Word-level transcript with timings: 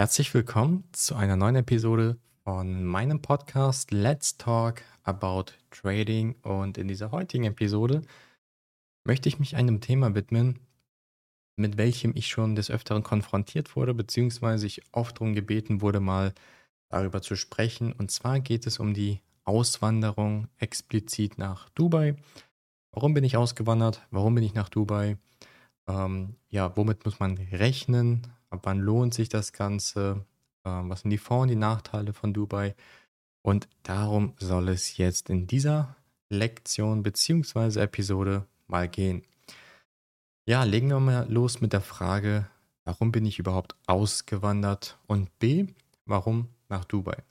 Herzlich 0.00 0.32
willkommen 0.32 0.84
zu 0.92 1.14
einer 1.14 1.36
neuen 1.36 1.56
Episode 1.56 2.16
von 2.42 2.86
meinem 2.86 3.20
Podcast 3.20 3.90
Let's 3.90 4.38
Talk 4.38 4.80
About 5.02 5.52
Trading. 5.70 6.36
Und 6.40 6.78
in 6.78 6.88
dieser 6.88 7.10
heutigen 7.10 7.44
Episode 7.44 8.00
möchte 9.04 9.28
ich 9.28 9.38
mich 9.38 9.56
einem 9.56 9.82
Thema 9.82 10.14
widmen, 10.14 10.58
mit 11.56 11.76
welchem 11.76 12.16
ich 12.16 12.28
schon 12.28 12.54
des 12.54 12.70
Öfteren 12.70 13.02
konfrontiert 13.02 13.76
wurde, 13.76 13.92
beziehungsweise 13.92 14.66
ich 14.66 14.80
oft 14.92 15.16
darum 15.16 15.34
gebeten 15.34 15.82
wurde, 15.82 16.00
mal 16.00 16.32
darüber 16.88 17.20
zu 17.20 17.36
sprechen. 17.36 17.92
Und 17.92 18.10
zwar 18.10 18.40
geht 18.40 18.66
es 18.66 18.78
um 18.78 18.94
die 18.94 19.20
Auswanderung 19.44 20.48
explizit 20.56 21.36
nach 21.36 21.68
Dubai. 21.74 22.16
Warum 22.92 23.12
bin 23.12 23.24
ich 23.24 23.36
ausgewandert? 23.36 24.00
Warum 24.10 24.34
bin 24.34 24.44
ich 24.44 24.54
nach 24.54 24.70
Dubai? 24.70 25.18
Ähm, 25.86 26.36
ja, 26.48 26.74
womit 26.74 27.04
muss 27.04 27.20
man 27.20 27.36
rechnen? 27.36 28.26
Ab 28.50 28.60
wann 28.64 28.80
lohnt 28.80 29.14
sich 29.14 29.28
das 29.28 29.52
Ganze? 29.52 30.24
Ähm, 30.64 30.90
was 30.90 31.02
sind 31.02 31.10
die 31.10 31.18
Vor- 31.18 31.42
und 31.42 31.48
die 31.48 31.56
Nachteile 31.56 32.12
von 32.12 32.32
Dubai? 32.32 32.74
Und 33.42 33.68
darum 33.82 34.34
soll 34.38 34.68
es 34.68 34.96
jetzt 34.96 35.30
in 35.30 35.46
dieser 35.46 35.96
Lektion 36.28 37.02
bzw. 37.02 37.80
Episode 37.80 38.46
mal 38.66 38.88
gehen. 38.88 39.22
Ja, 40.46 40.64
legen 40.64 40.88
wir 40.88 41.00
mal 41.00 41.30
los 41.30 41.60
mit 41.60 41.72
der 41.72 41.80
Frage, 41.80 42.48
warum 42.84 43.12
bin 43.12 43.24
ich 43.24 43.38
überhaupt 43.38 43.76
ausgewandert? 43.86 44.98
Und 45.06 45.38
B, 45.38 45.66
warum 46.06 46.48
nach 46.68 46.84
Dubai? 46.84 47.22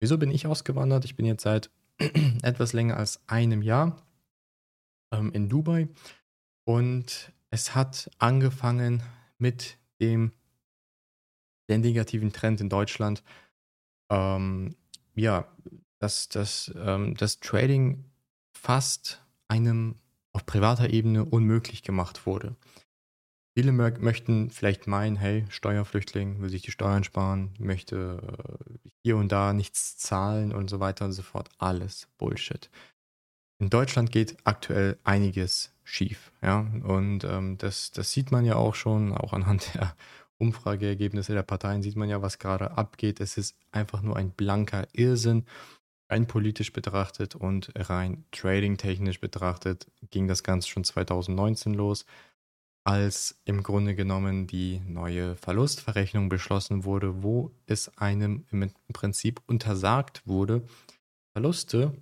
Wieso 0.00 0.18
bin 0.18 0.30
ich 0.30 0.46
ausgewandert? 0.46 1.04
Ich 1.04 1.16
bin 1.16 1.26
jetzt 1.26 1.42
seit 1.42 1.70
etwas 2.42 2.72
länger 2.72 2.96
als 2.96 3.20
einem 3.26 3.62
Jahr 3.62 4.02
ähm, 5.12 5.32
in 5.32 5.48
Dubai 5.48 5.88
und 6.64 7.32
es 7.50 7.74
hat 7.74 8.10
angefangen 8.18 9.02
mit 9.38 9.76
dem 10.00 10.32
der 11.70 11.78
negativen 11.78 12.32
Trend 12.32 12.60
in 12.60 12.68
Deutschland. 12.68 13.22
Ähm, 14.10 14.76
ja, 15.14 15.46
dass, 15.98 16.28
dass 16.28 16.72
ähm, 16.76 17.14
das 17.16 17.40
Trading 17.40 18.04
fast 18.52 19.24
einem 19.48 19.96
auf 20.32 20.44
privater 20.46 20.90
Ebene 20.90 21.24
unmöglich 21.24 21.82
gemacht 21.82 22.26
wurde. 22.26 22.56
Viele 23.56 23.72
möchten 23.72 24.50
vielleicht 24.50 24.86
meinen, 24.86 25.16
hey, 25.16 25.44
Steuerflüchtling 25.50 26.40
will 26.40 26.50
sich 26.50 26.62
die 26.62 26.70
Steuern 26.70 27.02
sparen, 27.02 27.52
möchte 27.58 28.20
äh, 28.22 28.88
hier 29.02 29.16
und 29.16 29.32
da 29.32 29.52
nichts 29.52 29.96
zahlen 29.98 30.52
und 30.52 30.70
so 30.70 30.78
weiter 30.78 31.04
und 31.04 31.12
so 31.12 31.22
fort. 31.22 31.48
Alles 31.58 32.08
Bullshit. 32.16 32.70
In 33.58 33.68
Deutschland 33.68 34.12
geht 34.12 34.36
aktuell 34.44 34.98
einiges 35.04 35.72
schief, 35.82 36.32
ja, 36.40 36.60
und 36.60 37.24
ähm, 37.24 37.58
das, 37.58 37.90
das 37.90 38.12
sieht 38.12 38.30
man 38.30 38.44
ja 38.44 38.54
auch 38.54 38.74
schon, 38.76 39.12
auch 39.12 39.32
anhand 39.32 39.74
der 39.74 39.94
Umfrageergebnisse 40.40 41.34
der 41.34 41.42
Parteien 41.42 41.82
sieht 41.82 41.96
man 41.96 42.08
ja, 42.08 42.22
was 42.22 42.38
gerade 42.38 42.72
abgeht. 42.72 43.20
Es 43.20 43.36
ist 43.36 43.54
einfach 43.72 44.02
nur 44.02 44.16
ein 44.16 44.30
blanker 44.30 44.88
Irrsinn. 44.92 45.44
Rein 46.08 46.26
politisch 46.26 46.72
betrachtet 46.72 47.36
und 47.36 47.70
rein 47.76 48.24
trading-technisch 48.32 49.20
betrachtet 49.20 49.86
ging 50.10 50.26
das 50.26 50.42
Ganze 50.42 50.68
schon 50.68 50.82
2019 50.82 51.74
los, 51.74 52.04
als 52.84 53.38
im 53.44 53.62
Grunde 53.62 53.94
genommen 53.94 54.46
die 54.46 54.80
neue 54.80 55.36
Verlustverrechnung 55.36 56.28
beschlossen 56.28 56.84
wurde, 56.84 57.22
wo 57.22 57.52
es 57.66 57.96
einem 57.98 58.44
im 58.50 58.70
Prinzip 58.92 59.40
untersagt 59.46 60.26
wurde, 60.26 60.62
Verluste 61.32 61.92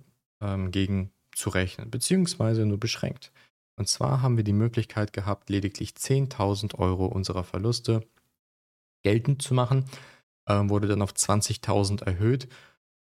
ähm, 0.41 0.71
gegen 0.71 1.11
zu 1.35 1.49
rechnen, 1.49 1.91
beziehungsweise 1.91 2.65
nur 2.65 2.79
beschränkt. 2.79 3.31
Und 3.75 3.87
zwar 3.87 4.21
haben 4.21 4.37
wir 4.37 4.43
die 4.43 4.53
Möglichkeit 4.53 5.13
gehabt, 5.13 5.49
lediglich 5.49 5.91
10.000 5.91 6.75
Euro 6.75 7.05
unserer 7.05 7.43
Verluste 7.43 8.07
geltend 9.03 9.41
zu 9.41 9.53
machen, 9.53 9.85
ähm, 10.47 10.69
wurde 10.69 10.87
dann 10.87 11.01
auf 11.01 11.13
20.000 11.13 12.03
erhöht. 12.03 12.47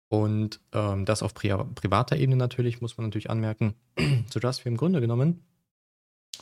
Und 0.09 0.61
ähm, 0.73 1.05
das 1.05 1.23
auf 1.23 1.35
pri 1.35 1.49
privater 1.75 2.17
Ebene 2.17 2.37
natürlich, 2.37 2.81
muss 2.81 2.97
man 2.97 3.07
natürlich 3.07 3.31
anmerken, 3.31 3.75
sodass 4.31 4.65
wir 4.65 4.71
im 4.71 4.79
Grunde 4.79 5.01
genommen, 5.01 5.45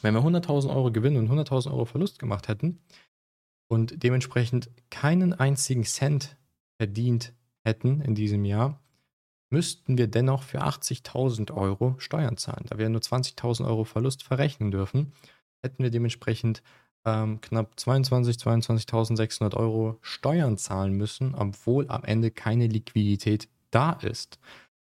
wenn 0.03 0.15
wir 0.15 0.23
100.000 0.23 0.69
Euro 0.69 0.93
Gewinn 0.93 1.17
und 1.17 1.31
100.000 1.31 1.71
Euro 1.71 1.85
Verlust 1.85 2.19
gemacht 2.19 2.49
hätten 2.49 2.81
und 3.69 4.03
dementsprechend 4.03 4.71
keinen 4.91 5.33
einzigen 5.33 5.85
Cent 5.85 6.37
verdient 6.79 7.33
hätten 7.65 8.01
in 8.03 8.15
diesem 8.15 8.45
Jahr, 8.45 8.81
müssten 9.51 9.97
wir 9.97 10.07
dennoch 10.07 10.43
für 10.43 10.63
80.000 10.63 11.53
Euro 11.53 11.95
Steuern 11.99 12.37
zahlen. 12.37 12.67
Da 12.69 12.79
wir 12.79 12.89
nur 12.89 13.01
20.000 13.01 13.67
Euro 13.67 13.85
Verlust 13.85 14.23
verrechnen 14.23 14.71
dürfen, 14.71 15.13
hätten 15.63 15.83
wir 15.83 15.91
dementsprechend 15.91 16.63
ähm, 17.07 17.41
knapp 17.41 17.79
22, 17.79 18.37
22.600 18.37 19.55
Euro 19.55 19.99
Steuern 20.03 20.59
zahlen 20.59 20.93
müssen, 20.93 21.35
obwohl 21.35 21.89
am 21.89 22.05
Ende 22.05 22.31
keine 22.31 22.67
Liquidität 22.67 23.49
da 23.71 23.93
ist. 23.93 24.39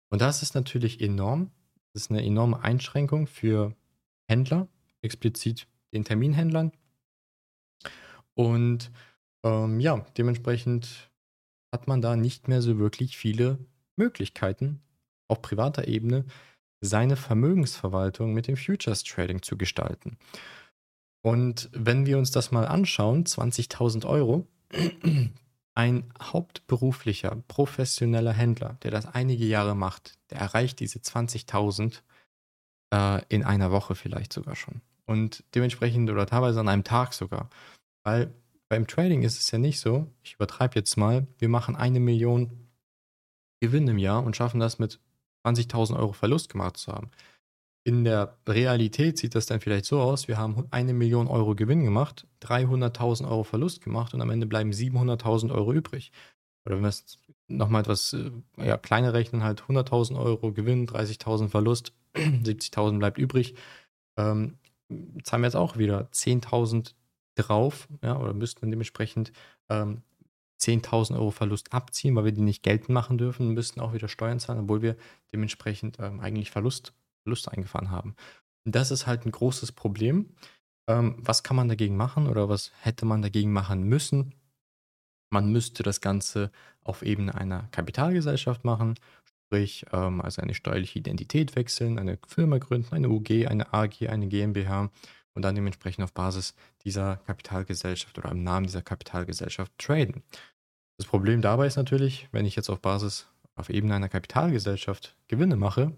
Und 0.10 0.22
das 0.22 0.42
ist 0.42 0.56
natürlich 0.56 1.02
enorm. 1.02 1.52
Das 1.94 2.04
ist 2.04 2.12
eine 2.12 2.26
enorme 2.26 2.64
Einschränkung 2.64 3.28
für 3.28 3.76
Händler, 4.28 4.68
explizit 5.02 5.68
den 5.94 6.06
Terminhändlern. 6.06 6.72
Und 8.34 8.92
ähm, 9.44 9.80
ja, 9.80 10.06
dementsprechend 10.18 11.12
hat 11.72 11.88
man 11.88 12.02
da 12.02 12.16
nicht 12.16 12.48
mehr 12.48 12.62
so 12.62 12.78
wirklich 12.80 13.18
viele 13.18 13.60
Möglichkeiten, 13.98 14.82
auf 15.28 15.42
privater 15.42 15.88
Ebene 15.88 16.26
seine 16.82 17.16
Vermögensverwaltung 17.16 18.34
mit 18.34 18.48
dem 18.48 18.58
Futures 18.58 19.04
Trading 19.04 19.42
zu 19.42 19.58
gestalten. 19.58 20.18
Und 21.26 21.72
wenn 21.74 22.06
wir 22.06 22.20
uns 22.20 22.30
das 22.30 22.52
mal 22.52 22.68
anschauen, 22.68 23.24
20.000 23.24 24.06
Euro, 24.06 24.46
ein 25.74 26.14
hauptberuflicher, 26.22 27.42
professioneller 27.48 28.32
Händler, 28.32 28.78
der 28.84 28.92
das 28.92 29.08
einige 29.08 29.46
Jahre 29.46 29.76
macht, 29.76 30.20
der 30.30 30.38
erreicht 30.38 30.80
diese 30.80 31.00
20.000 31.00 32.04
äh, 32.94 33.24
in 33.30 33.44
einer 33.44 33.72
Woche 33.72 33.96
vielleicht 33.96 34.34
sogar 34.34 34.56
schon. 34.56 34.82
Und 35.08 35.44
dementsprechend 35.56 36.12
oder 36.12 36.28
teilweise 36.28 36.60
an 36.60 36.70
einem 36.70 36.84
Tag 36.84 37.14
sogar. 37.14 37.50
Weil 38.04 38.32
beim 38.70 38.86
Trading 38.86 39.24
ist 39.24 39.40
es 39.40 39.50
ja 39.50 39.58
nicht 39.58 39.80
so, 39.80 40.06
ich 40.22 40.36
übertreibe 40.36 40.76
jetzt 40.76 40.96
mal, 40.96 41.26
wir 41.40 41.50
machen 41.50 41.76
eine 41.76 42.00
Million 42.00 42.70
Gewinn 43.62 43.88
im 43.88 43.98
Jahr 43.98 44.24
und 44.24 44.36
schaffen 44.36 44.60
das 44.60 44.78
mit 44.78 45.00
20.000 45.44 45.98
Euro 45.98 46.14
Verlust 46.14 46.50
gemacht 46.50 46.78
zu 46.78 46.92
haben. 46.92 47.10
In 47.88 48.04
der 48.04 48.36
Realität 48.50 49.20
sieht 49.20 49.36
das 49.36 49.46
dann 49.46 49.62
vielleicht 49.62 49.86
so 49.86 50.02
aus, 50.02 50.28
wir 50.28 50.40
haben 50.40 50.66
eine 50.72 50.92
Million 50.92 51.28
Euro 51.28 51.54
Gewinn 51.54 51.84
gemacht, 51.84 52.26
300.000 52.42 53.30
Euro 53.30 53.44
Verlust 53.44 53.84
gemacht 53.84 54.16
und 54.16 54.22
am 54.22 54.32
Ende 54.32 54.48
bleiben 54.48 54.72
700.000 54.72 55.54
Euro 55.54 55.72
übrig. 55.72 56.12
Oder 56.66 56.78
wenn 56.78 56.82
wir 56.82 56.90
es 56.90 57.20
nochmal 57.48 57.82
etwas 57.82 58.14
äh, 58.14 58.32
ja, 58.58 58.78
kleiner 58.78 59.14
rechnen, 59.14 59.44
halt 59.44 59.62
100.000 59.62 60.18
Euro 60.20 60.52
Gewinn, 60.52 60.88
30.000 60.88 61.50
Verlust, 61.50 61.94
70.000 62.16 62.98
bleibt 62.98 63.20
übrig. 63.20 63.54
Ähm, 64.18 64.58
haben 64.90 65.42
wir 65.42 65.48
jetzt 65.48 65.56
auch 65.56 65.78
wieder 65.78 66.10
10.000 66.12 66.96
drauf, 67.36 67.88
ja, 68.02 68.18
oder 68.18 68.34
müssten 68.34 68.64
wir 68.64 68.72
dementsprechend 68.72 69.32
ähm, 69.70 70.02
10.000 70.60 71.14
Euro 71.14 71.30
Verlust 71.30 71.72
abziehen, 71.72 72.16
weil 72.16 72.26
wir 72.26 72.32
die 72.32 72.42
nicht 72.42 72.64
geltend 72.64 72.90
machen 72.90 73.20
dürfen, 73.20 73.50
müssten 73.50 73.80
auch 73.80 73.94
wieder 73.94 74.08
Steuern 74.08 74.40
zahlen, 74.40 74.62
obwohl 74.62 74.82
wir 74.82 74.96
dementsprechend 75.32 76.00
ähm, 76.00 76.20
eigentlich 76.20 76.50
Verlust 76.50 76.94
Verluste 77.26 77.52
eingefahren 77.52 77.92
haben. 77.92 78.16
Das 78.66 78.92
ist 78.92 79.08
halt 79.08 79.26
ein 79.26 79.32
großes 79.32 79.72
Problem. 79.72 80.30
Ähm, 80.88 81.16
was 81.18 81.44
kann 81.44 81.58
man 81.58 81.68
dagegen 81.68 81.98
machen 81.98 82.28
oder 82.28 82.48
was 82.48 82.72
hätte 82.82 83.06
man 83.06 83.22
dagegen 83.22 83.52
machen 83.52 83.84
müssen? 83.84 84.36
Man 85.32 85.52
müsste 85.52 85.84
das 85.84 86.02
Ganze 86.02 86.52
auf 86.84 87.02
Ebene 87.02 87.34
einer 87.36 87.68
Kapitalgesellschaft 87.72 88.64
machen, 88.64 88.96
sprich 89.46 89.86
ähm, 89.92 90.22
also 90.22 90.42
eine 90.42 90.54
steuerliche 90.54 91.00
Identität 91.00 91.56
wechseln, 91.56 91.98
eine 91.98 92.20
Firma 92.28 92.60
gründen, 92.60 92.94
eine 92.94 93.10
UG, 93.10 93.48
eine 93.48 93.74
AG, 93.74 94.08
eine 94.08 94.28
GmbH 94.28 94.92
und 95.34 95.42
dann 95.42 95.56
dementsprechend 95.56 96.04
auf 96.04 96.14
Basis 96.14 96.54
dieser 96.84 97.18
Kapitalgesellschaft 97.26 98.18
oder 98.18 98.32
im 98.32 98.44
Namen 98.44 98.68
dieser 98.68 98.84
Kapitalgesellschaft 98.84 99.72
traden. 99.80 100.24
Das 100.98 101.08
Problem 101.08 101.42
dabei 101.42 101.68
ist 101.68 101.76
natürlich, 101.76 102.30
wenn 102.32 102.46
ich 102.46 102.56
jetzt 102.56 102.70
auf 102.70 102.80
Basis, 102.80 103.28
auf 103.56 103.70
Ebene 103.70 103.96
einer 103.96 104.10
Kapitalgesellschaft 104.10 105.18
Gewinne 105.28 105.56
mache, 105.56 105.98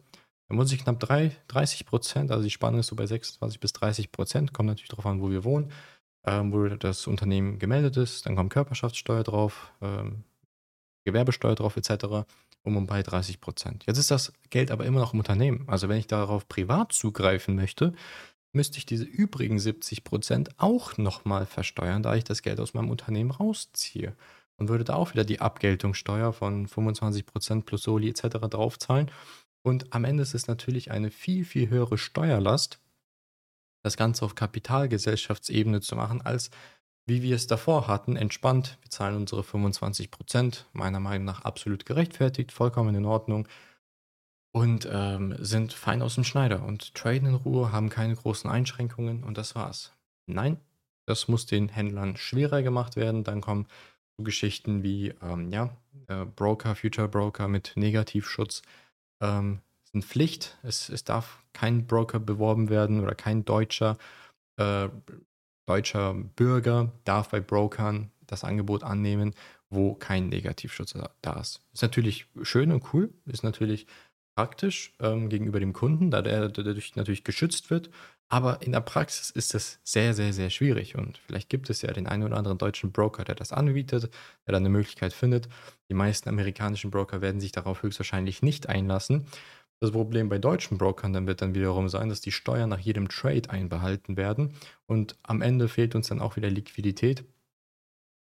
da 0.50 0.56
muss 0.56 0.72
ich 0.72 0.84
knapp 0.84 1.00
3, 1.00 1.36
30 1.48 1.86
Prozent, 1.86 2.32
also 2.32 2.44
die 2.44 2.50
Spanne 2.50 2.80
ist 2.80 2.88
so 2.88 2.96
bei 2.96 3.06
26 3.06 3.60
bis 3.60 3.74
30 3.74 4.12
Prozent, 4.12 4.54
kommt 4.54 4.68
natürlich 4.68 4.90
darauf 4.90 5.06
an, 5.06 5.22
wo 5.22 5.30
wir 5.30 5.44
wohnen, 5.44 5.72
ähm, 6.26 6.54
wo 6.54 6.68
das 6.68 7.08
Unternehmen 7.08 7.60
gemeldet 7.60 7.98
ist, 7.98 8.26
dann 8.26 8.36
kommt 8.36 8.52
Körperschaftssteuer 8.52 9.24
drauf, 9.24 9.72
ähm, 9.82 10.24
Gewerbesteuer 11.06 11.56
drauf 11.56 11.78
etc. 11.78 12.26
um 12.64 12.76
und 12.76 12.88
bei 12.88 13.02
30 13.02 13.40
Prozent. 13.40 13.86
Jetzt 13.88 13.98
ist 13.98 14.12
das 14.12 14.34
Geld 14.50 14.72
aber 14.72 14.86
immer 14.86 15.00
noch 15.00 15.14
im 15.14 15.20
Unternehmen. 15.20 15.64
Also 15.68 15.88
wenn 15.88 15.98
ich 15.98 16.08
darauf 16.08 16.48
privat 16.50 16.92
zugreifen 16.92 17.56
möchte, 17.56 17.94
müsste 18.54 18.78
ich 18.78 18.86
diese 18.86 19.06
übrigen 19.06 19.60
70 19.60 20.04
Prozent 20.04 20.50
auch 20.60 20.98
nochmal 20.98 21.46
versteuern, 21.46 22.04
da 22.04 22.16
ich 22.16 22.26
das 22.26 22.42
Geld 22.42 22.60
aus 22.60 22.74
meinem 22.74 22.90
Unternehmen 22.90 23.32
rausziehe. 23.32 24.16
Und 24.58 24.70
würde 24.70 24.84
da 24.84 24.96
auch 24.96 25.14
wieder 25.14 25.24
die 25.24 25.40
Abgeltungssteuer 25.40 26.34
von 26.34 26.68
25 26.68 27.26
Prozent 27.26 27.66
plus 27.66 27.84
Soli 27.84 28.10
etc. 28.10 28.38
draufzahlen. 28.50 29.12
Und 29.68 29.94
am 29.94 30.06
Ende 30.06 30.24
ist 30.24 30.34
es 30.34 30.48
natürlich 30.48 30.92
eine 30.92 31.12
viel, 31.12 31.44
viel 31.44 31.68
höhere 31.68 31.98
Steuerlast, 31.98 32.80
das 33.84 33.98
Ganze 33.98 34.24
auf 34.24 34.34
Kapitalgesellschaftsebene 34.34 35.82
zu 35.82 35.98
machen, 35.98 36.22
als 36.22 36.52
wie 37.06 37.22
wir 37.22 37.36
es 37.36 37.48
davor 37.48 37.90
hatten, 37.90 38.16
entspannt. 38.16 38.78
Wir 38.80 38.92
zahlen 38.92 39.18
unsere 39.18 39.44
25 39.44 40.10
Prozent, 40.10 40.70
meiner 40.72 41.02
Meinung 41.02 41.26
nach 41.26 41.42
absolut 41.42 41.86
gerechtfertigt, 41.86 42.54
vollkommen 42.54 42.96
in 42.96 43.04
Ordnung 43.04 43.46
und 44.54 44.88
ähm, 44.90 45.36
sind 45.38 45.74
fein 45.74 46.02
aus 46.02 46.16
dem 46.16 46.24
Schneider 46.24 46.64
und 46.64 46.96
traden 46.96 47.28
in 47.28 47.36
Ruhe, 47.36 47.74
haben 47.74 47.90
keine 47.90 48.16
großen 48.16 48.50
Einschränkungen 48.50 49.26
und 49.26 49.38
das 49.38 49.54
war's. 49.54 49.92
Nein, 50.28 50.62
das 51.06 51.28
muss 51.28 51.46
den 51.46 51.68
Händlern 51.68 52.16
schwerer 52.16 52.64
gemacht 52.64 52.96
werden. 52.96 53.26
Dann 53.26 53.42
kommen 53.42 53.68
so 54.16 54.24
Geschichten 54.24 54.82
wie 54.82 55.14
ähm, 55.22 55.52
ja, 55.52 55.76
äh, 56.08 56.24
Broker, 56.24 56.74
Future 56.74 57.10
Broker 57.10 57.50
mit 57.50 57.74
Negativschutz 57.76 58.62
ähm, 59.22 59.62
sind 59.92 60.06
Pflicht. 60.06 60.58
Es, 60.64 60.90
es 60.90 61.04
darf 61.04 61.44
kein 61.54 61.88
Broker 61.88 62.20
beworben 62.20 62.70
werden 62.70 63.02
oder 63.02 63.16
kein 63.16 63.46
deutscher, 63.46 63.98
äh, 64.58 64.90
deutscher 65.66 66.14
Bürger 66.14 66.92
darf 67.04 67.30
bei 67.30 67.40
Brokern 67.40 68.12
das 68.26 68.44
Angebot 68.44 68.84
annehmen, 68.84 69.34
wo 69.70 69.96
kein 69.96 70.30
Negativschutz 70.30 70.94
da 71.22 71.40
ist. 71.40 71.62
Ist 71.74 71.82
natürlich 71.82 72.28
schön 72.44 72.72
und 72.72 72.94
cool, 72.94 73.14
ist 73.26 73.44
natürlich 73.44 73.88
praktisch 74.38 74.94
ähm, 75.00 75.30
gegenüber 75.30 75.60
dem 75.60 75.74
Kunden, 75.74 76.12
da 76.12 76.22
der 76.22 76.50
dadurch 76.50 76.96
natürlich 76.96 77.24
geschützt 77.24 77.72
wird. 77.72 77.90
Aber 78.30 78.62
in 78.62 78.72
der 78.72 78.82
Praxis 78.82 79.32
ist 79.32 79.56
das 79.56 79.80
sehr, 79.84 80.14
sehr, 80.14 80.32
sehr 80.32 80.52
schwierig. 80.52 80.96
Und 80.96 81.18
vielleicht 81.18 81.50
gibt 81.50 81.72
es 81.72 81.82
ja 81.82 81.92
den 81.92 82.06
einen 82.06 82.22
oder 82.22 82.38
anderen 82.38 82.60
deutschen 82.60 82.92
Broker, 82.92 83.24
der 83.24 83.34
das 83.34 83.52
anbietet, 83.52 84.12
der 84.46 84.52
dann 84.52 84.62
eine 84.62 84.70
Möglichkeit 84.70 85.14
findet. 85.14 85.50
Die 85.90 85.96
meisten 85.96 86.30
amerikanischen 86.30 86.92
Broker 86.92 87.20
werden 87.20 87.42
sich 87.42 87.52
darauf 87.52 87.82
höchstwahrscheinlich 87.82 88.44
nicht 88.44 88.70
einlassen. 88.70 89.26
Das 89.80 89.90
Problem 89.90 90.30
bei 90.30 90.38
deutschen 90.38 90.78
Brokern 90.78 91.14
dann 91.14 91.26
wird 91.26 91.42
dann 91.42 91.56
wiederum 91.56 91.90
sein, 91.90 92.10
dass 92.10 92.22
die 92.22 92.32
Steuern 92.32 92.70
nach 92.70 92.80
jedem 92.80 93.10
Trade 93.10 93.50
einbehalten 93.50 94.18
werden. 94.18 94.54
Und 94.86 95.18
am 95.24 95.42
Ende 95.42 95.68
fehlt 95.68 95.96
uns 95.96 96.10
dann 96.10 96.22
auch 96.22 96.36
wieder 96.36 96.52
Liquidität, 96.52 97.24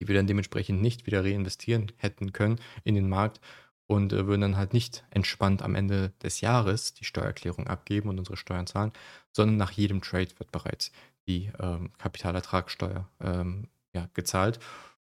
die 0.00 0.08
wir 0.08 0.16
dann 0.16 0.26
dementsprechend 0.26 0.82
nicht 0.82 1.06
wieder 1.06 1.22
reinvestieren 1.22 1.92
hätten 1.98 2.32
können 2.32 2.58
in 2.82 2.96
den 2.96 3.08
Markt 3.08 3.40
und 3.90 4.12
äh, 4.12 4.28
würden 4.28 4.42
dann 4.42 4.56
halt 4.56 4.72
nicht 4.72 5.02
entspannt 5.10 5.62
am 5.62 5.74
Ende 5.74 6.12
des 6.22 6.40
Jahres 6.40 6.94
die 6.94 7.04
Steuererklärung 7.04 7.66
abgeben 7.66 8.08
und 8.08 8.20
unsere 8.20 8.36
Steuern 8.36 8.68
zahlen, 8.68 8.92
sondern 9.32 9.56
nach 9.56 9.72
jedem 9.72 10.00
Trade 10.00 10.30
wird 10.38 10.52
bereits 10.52 10.92
die 11.26 11.50
ähm, 11.58 11.90
Kapitalertragssteuer 11.98 13.08
ähm, 13.20 13.66
ja, 13.92 14.08
gezahlt. 14.14 14.60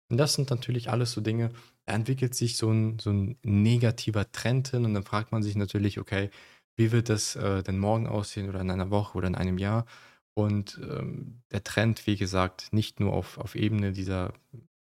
Und 0.09 0.18
das 0.18 0.33
sind 0.33 0.50
natürlich 0.50 0.89
alles 0.89 1.12
so 1.12 1.21
Dinge, 1.21 1.51
da 1.86 1.94
entwickelt 1.94 2.33
sich 2.33 2.57
so 2.57 2.71
ein, 2.71 2.97
so 2.97 3.12
ein 3.12 3.38
negativer 3.44 4.31
Trend 4.31 4.69
hin 4.69 4.86
und 4.86 4.95
dann 4.95 5.03
fragt 5.03 5.31
man 5.31 5.44
sich 5.44 5.56
natürlich, 5.56 6.00
okay, 6.00 6.31
wie 6.75 6.92
wird 6.92 7.09
das 7.09 7.35
äh, 7.35 7.62
denn 7.62 7.77
morgen 7.77 8.07
aussehen 8.07 8.50
oder 8.50 8.62
in 8.62 8.71
einer 8.71 8.89
Woche 8.89 9.19
oder 9.19 9.27
in 9.27 9.35
einem 9.35 9.59
Jahr? 9.59 9.85
Und 10.33 10.80
ähm, 10.81 11.44
der 11.51 11.63
Trend, 11.63 12.07
wie 12.07 12.18
gesagt, 12.18 12.74
nicht 12.74 13.00
nur 13.00 13.13
auf, 13.13 13.38
auf 13.38 13.53
Ebene 13.53 13.92
dieser 13.92 14.33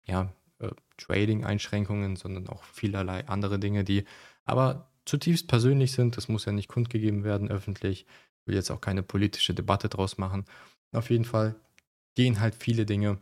ja, 0.06 0.32
Trading-Einschränkungen, 0.98 2.16
sondern 2.16 2.48
auch 2.48 2.64
vielerlei 2.64 3.28
andere 3.28 3.60
Dinge, 3.60 3.84
die 3.84 4.06
aber 4.46 4.90
zutiefst 5.06 5.48
persönlich 5.48 5.92
sind. 5.92 6.18
Das 6.18 6.28
muss 6.28 6.46
ja 6.46 6.52
nicht 6.52 6.68
kundgegeben 6.68 7.24
werden 7.24 7.50
öffentlich. 7.50 8.06
Ich 8.42 8.48
will 8.48 8.56
jetzt 8.56 8.72
auch 8.72 8.82
keine 8.82 9.04
politische 9.04 9.54
Debatte 9.54 9.90
draus 9.90 10.18
machen. 10.18 10.46
Auf 10.92 11.10
jeden 11.10 11.26
Fall 11.26 11.56
gehen 12.16 12.40
halt 12.40 12.56
viele 12.56 12.86
Dinge 12.86 13.20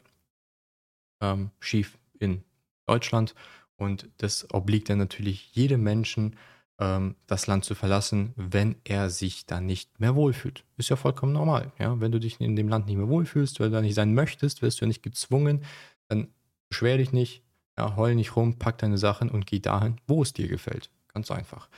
ähm, 1.21 1.51
schief 1.59 1.97
in 2.19 2.43
Deutschland 2.85 3.35
und 3.77 4.09
das 4.17 4.53
obliegt 4.53 4.89
dann 4.89 4.99
natürlich 4.99 5.53
jedem 5.53 5.83
Menschen, 5.83 6.35
ähm, 6.79 7.15
das 7.27 7.47
Land 7.47 7.65
zu 7.65 7.75
verlassen, 7.75 8.33
wenn 8.35 8.75
er 8.83 9.09
sich 9.09 9.45
da 9.45 9.61
nicht 9.61 9.99
mehr 9.99 10.15
wohlfühlt. 10.15 10.63
Ist 10.77 10.89
ja 10.89 10.95
vollkommen 10.95 11.33
normal. 11.33 11.71
Ja? 11.79 11.99
Wenn 11.99 12.11
du 12.11 12.19
dich 12.19 12.39
in 12.39 12.55
dem 12.55 12.69
Land 12.69 12.85
nicht 12.87 12.97
mehr 12.97 13.07
wohlfühlst, 13.07 13.59
weil 13.59 13.69
du 13.69 13.75
da 13.75 13.81
nicht 13.81 13.95
sein 13.95 14.13
möchtest, 14.13 14.61
wirst 14.61 14.79
du 14.79 14.85
ja 14.85 14.87
nicht 14.87 15.03
gezwungen, 15.03 15.63
dann 16.07 16.27
beschwer 16.69 16.97
dich 16.97 17.11
nicht, 17.11 17.43
ja, 17.77 17.95
heul 17.95 18.15
nicht 18.15 18.35
rum, 18.35 18.57
pack 18.57 18.77
deine 18.77 18.97
Sachen 18.97 19.29
und 19.29 19.45
geh 19.45 19.59
dahin, 19.59 19.99
wo 20.07 20.21
es 20.21 20.33
dir 20.33 20.47
gefällt. 20.47 20.89
Ganz 21.13 21.31
einfach. 21.31 21.69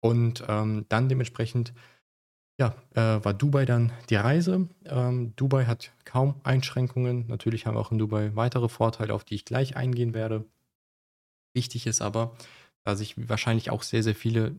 Und 0.00 0.44
ähm, 0.48 0.86
dann 0.88 1.08
dementsprechend, 1.08 1.72
ja, 2.58 2.74
äh, 2.94 3.24
war 3.24 3.34
Dubai 3.34 3.64
dann 3.64 3.92
die 4.10 4.16
Reise. 4.16 4.68
Ähm, 4.84 5.34
Dubai 5.36 5.66
hat 5.66 5.92
kaum 6.04 6.40
Einschränkungen. 6.44 7.26
Natürlich 7.28 7.66
haben 7.66 7.74
wir 7.76 7.80
auch 7.80 7.92
in 7.92 7.98
Dubai 7.98 8.34
weitere 8.34 8.68
Vorteile, 8.68 9.14
auf 9.14 9.24
die 9.24 9.36
ich 9.36 9.44
gleich 9.44 9.76
eingehen 9.76 10.14
werde. 10.14 10.44
Wichtig 11.54 11.86
ist 11.86 12.02
aber, 12.02 12.36
da 12.84 12.94
sich 12.94 13.28
wahrscheinlich 13.28 13.70
auch 13.70 13.82
sehr, 13.82 14.02
sehr 14.02 14.14
viele 14.14 14.56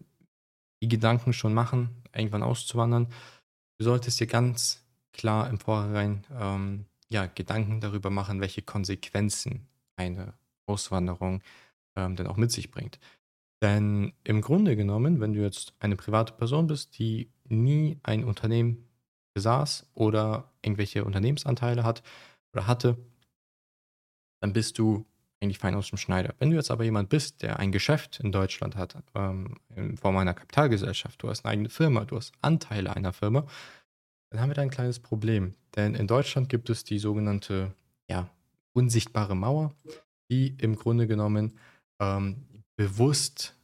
die 0.81 0.87
Gedanken 0.87 1.33
schon 1.33 1.53
machen, 1.53 1.89
irgendwann 2.15 2.43
auszuwandern. 2.43 3.07
Du 3.77 3.85
solltest 3.85 4.19
dir 4.19 4.27
ganz 4.27 4.83
klar 5.11 5.49
im 5.49 5.59
Vorhinein 5.59 6.25
ähm, 6.37 6.85
ja, 7.09 7.25
Gedanken 7.25 7.81
darüber 7.81 8.09
machen, 8.09 8.39
welche 8.41 8.61
Konsequenzen 8.61 9.67
eine 9.95 10.33
Auswanderung 10.69 11.41
ähm, 11.95 12.15
dann 12.15 12.27
auch 12.27 12.37
mit 12.37 12.51
sich 12.51 12.71
bringt. 12.71 12.99
Denn 13.61 14.13
im 14.23 14.41
Grunde 14.41 14.75
genommen, 14.75 15.19
wenn 15.19 15.33
du 15.33 15.41
jetzt 15.41 15.73
eine 15.79 15.97
private 15.97 16.33
Person 16.33 16.67
bist, 16.67 16.97
die 16.97 17.29
nie 17.45 17.99
ein 18.03 18.23
Unternehmen 18.23 18.87
besaß 19.33 19.89
oder 19.93 20.51
irgendwelche 20.61 21.03
Unternehmensanteile 21.03 21.83
hat 21.83 22.03
oder 22.53 22.67
hatte, 22.67 22.97
dann 24.41 24.53
bist 24.53 24.77
du 24.77 25.05
eigentlich 25.41 25.59
fein 25.59 25.75
aus 25.75 25.89
dem 25.89 25.97
Schneider. 25.97 26.35
Wenn 26.39 26.49
du 26.49 26.55
jetzt 26.55 26.71
aber 26.71 26.83
jemand 26.83 27.09
bist, 27.09 27.41
der 27.41 27.59
ein 27.59 27.71
Geschäft 27.71 28.19
in 28.19 28.31
Deutschland 28.31 28.75
hat, 28.75 28.95
ähm, 29.15 29.55
in 29.75 29.97
Form 29.97 30.17
einer 30.17 30.33
Kapitalgesellschaft, 30.33 31.21
du 31.21 31.29
hast 31.29 31.45
eine 31.45 31.53
eigene 31.53 31.69
Firma, 31.69 32.05
du 32.05 32.17
hast 32.17 32.33
Anteile 32.41 32.95
einer 32.95 33.13
Firma, 33.13 33.45
dann 34.29 34.41
haben 34.41 34.49
wir 34.49 34.55
da 34.55 34.61
ein 34.61 34.69
kleines 34.69 34.99
Problem. 34.99 35.55
Denn 35.75 35.95
in 35.95 36.07
Deutschland 36.07 36.49
gibt 36.49 36.69
es 36.69 36.83
die 36.83 36.99
sogenannte 36.99 37.73
ja, 38.09 38.29
unsichtbare 38.73 39.35
Mauer 39.35 39.73
die 40.29 40.55
im 40.57 40.75
Grunde 40.75 41.07
genommen 41.07 41.57
ähm, 41.99 42.45
bewusst, 42.77 43.55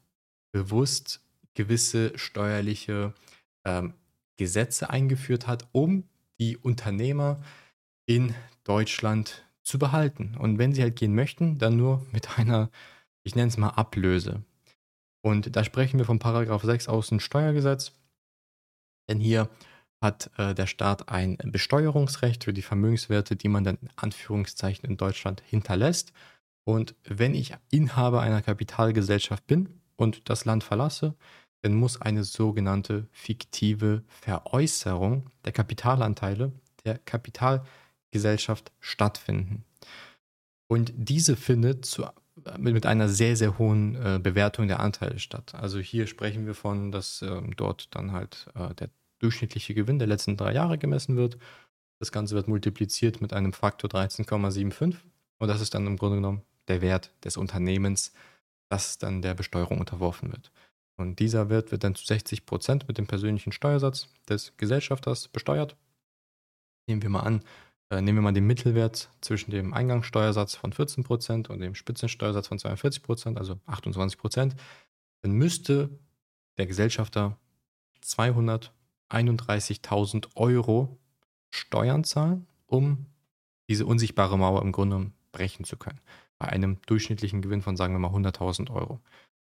bewusst 0.52 1.22
gewisse 1.54 2.18
steuerliche 2.18 3.14
ähm, 3.66 3.94
Gesetze 4.38 4.90
eingeführt 4.90 5.48
hat, 5.48 5.68
um 5.72 6.04
die 6.40 6.58
Unternehmer 6.58 7.42
in 8.06 8.36
Deutschland 8.64 9.46
zu 9.64 9.80
behalten. 9.80 10.36
Und 10.38 10.58
wenn 10.58 10.74
sie 10.74 10.82
halt 10.82 10.96
gehen 10.96 11.16
möchten, 11.16 11.58
dann 11.58 11.78
nur 11.78 12.06
mit 12.12 12.38
einer, 12.38 12.70
ich 13.24 13.36
nenne 13.36 13.48
es 13.48 13.58
mal 13.58 13.70
Ablöse. 13.70 14.44
Und 15.24 15.56
da 15.56 15.64
sprechen 15.64 15.98
wir 15.98 16.06
vom 16.06 16.20
Paragraph 16.20 16.64
6 16.64 16.88
aus 16.88 17.08
dem 17.08 17.20
Steuergesetz. 17.20 17.94
Denn 19.10 19.20
hier 19.20 19.50
hat 20.02 20.30
äh, 20.38 20.54
der 20.54 20.68
Staat 20.68 21.10
ein 21.10 21.38
Besteuerungsrecht 21.38 22.44
für 22.44 22.54
die 22.54 22.62
Vermögenswerte, 22.62 23.36
die 23.36 23.48
man 23.48 23.64
dann 23.64 23.78
in 23.82 23.90
Anführungszeichen 23.96 24.88
in 24.88 24.98
Deutschland 24.98 25.42
hinterlässt. 25.46 26.14
Und 26.66 26.96
wenn 27.04 27.36
ich 27.36 27.54
Inhaber 27.70 28.22
einer 28.22 28.42
Kapitalgesellschaft 28.42 29.46
bin 29.48 29.70
und 29.96 30.30
das 30.30 30.46
Land 30.46 30.64
verlasse, 30.64 31.16
dann 31.62 31.76
muss 31.76 32.02
eine 32.02 32.24
sogenannte 32.24 33.08
fiktive 33.12 34.04
Veräußerung 34.08 35.30
der 35.46 35.52
Kapitalanteile 35.52 36.52
der 36.84 36.98
Kapitalgesellschaft 36.98 38.72
stattfinden. 38.80 39.64
Und 40.68 40.92
diese 40.96 41.36
findet 41.36 41.86
zu, 41.86 42.06
mit 42.58 42.86
einer 42.86 43.10
sehr, 43.10 43.36
sehr 43.36 43.58
hohen 43.58 43.96
äh, 43.96 44.20
Bewertung 44.22 44.68
der 44.68 44.80
Anteile 44.80 45.20
statt. 45.20 45.54
Also 45.56 45.80
hier 45.80 46.08
sprechen 46.08 46.46
wir 46.46 46.56
von, 46.56 46.92
dass 46.92 47.22
äh, 47.22 47.42
dort 47.56 47.96
dann 47.96 48.12
halt 48.12 48.48
äh, 48.56 48.74
der 48.74 48.90
durchschnittliche 49.20 49.74
Gewinn 49.74 50.00
der 50.00 50.08
letzten 50.08 50.38
drei 50.38 50.54
Jahre 50.54 50.78
gemessen 50.78 51.16
wird. 51.16 51.38
Das 52.00 52.12
Ganze 52.12 52.36
wird 52.36 52.48
multipliziert 52.48 53.22
mit 53.22 53.34
einem 53.34 53.54
Faktor 53.54 53.90
13,75 53.90 54.96
und 55.40 55.48
das 55.48 55.62
ist 55.62 55.74
dann 55.74 55.88
im 55.88 55.98
Grunde 55.98 56.18
genommen 56.18 56.42
der 56.68 56.82
Wert 56.82 57.12
des 57.24 57.38
Unternehmens, 57.38 58.12
das 58.70 58.98
dann 58.98 59.22
der 59.22 59.34
Besteuerung 59.34 59.80
unterworfen 59.80 60.32
wird. 60.32 60.52
Und 60.98 61.20
dieser 61.20 61.50
Wert 61.50 61.72
wird 61.72 61.84
dann 61.84 61.96
zu 61.96 62.06
60 62.06 62.46
Prozent 62.46 62.88
mit 62.88 62.98
dem 62.98 63.08
persönlichen 63.08 63.52
Steuersatz 63.52 64.08
des 64.30 64.56
Gesellschafters 64.58 65.28
besteuert. 65.28 65.76
Nehmen 66.88 67.02
wir 67.02 67.10
mal 67.10 67.20
an, 67.22 67.42
äh, 67.90 68.00
nehmen 68.02 68.20
wir 68.20 68.24
mal 68.24 68.32
den 68.32 68.48
Mittelwert 68.48 69.10
zwischen 69.22 69.52
dem 69.52 69.74
Eingangssteuersatz 69.74 70.56
von 70.56 70.72
14 70.72 71.04
Prozent 71.04 71.50
und 71.50 71.60
dem 71.60 71.76
Spitzensteuersatz 71.76 72.48
von 72.48 72.60
42 72.60 73.04
Prozent, 73.04 73.38
also 73.38 73.60
28 73.66 74.18
Prozent, 74.18 74.56
dann 75.22 75.34
müsste 75.34 75.90
der 76.58 76.68
Gesellschafter 76.68 77.38
231.000 78.04 80.30
Euro 80.36 80.98
Steuern 81.50 82.06
zahlen, 82.06 82.48
um 82.66 83.08
diese 83.68 83.86
unsichtbare 83.86 84.38
Mauer 84.38 84.62
im 84.62 84.72
Grunde 84.72 85.12
brechen 85.32 85.66
zu 85.66 85.76
können 85.76 86.00
bei 86.40 86.50
einem 86.50 86.80
durchschnittlichen 86.86 87.42
Gewinn 87.42 87.62
von, 87.62 87.78
sagen 87.78 87.94
wir 87.94 88.00
mal, 88.00 88.12
100.000 88.12 88.72
Euro. 88.72 89.00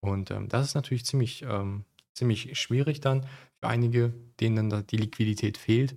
Und 0.01 0.31
ähm, 0.31 0.49
das 0.49 0.67
ist 0.67 0.75
natürlich 0.75 1.05
ziemlich, 1.05 1.43
ähm, 1.43 1.85
ziemlich 2.15 2.59
schwierig 2.59 3.01
dann 3.01 3.27
für 3.61 3.69
einige, 3.69 4.15
denen 4.41 4.71
dann 4.71 4.87
die 4.87 4.99
Liquidität 4.99 5.59
fehlt. 5.59 5.97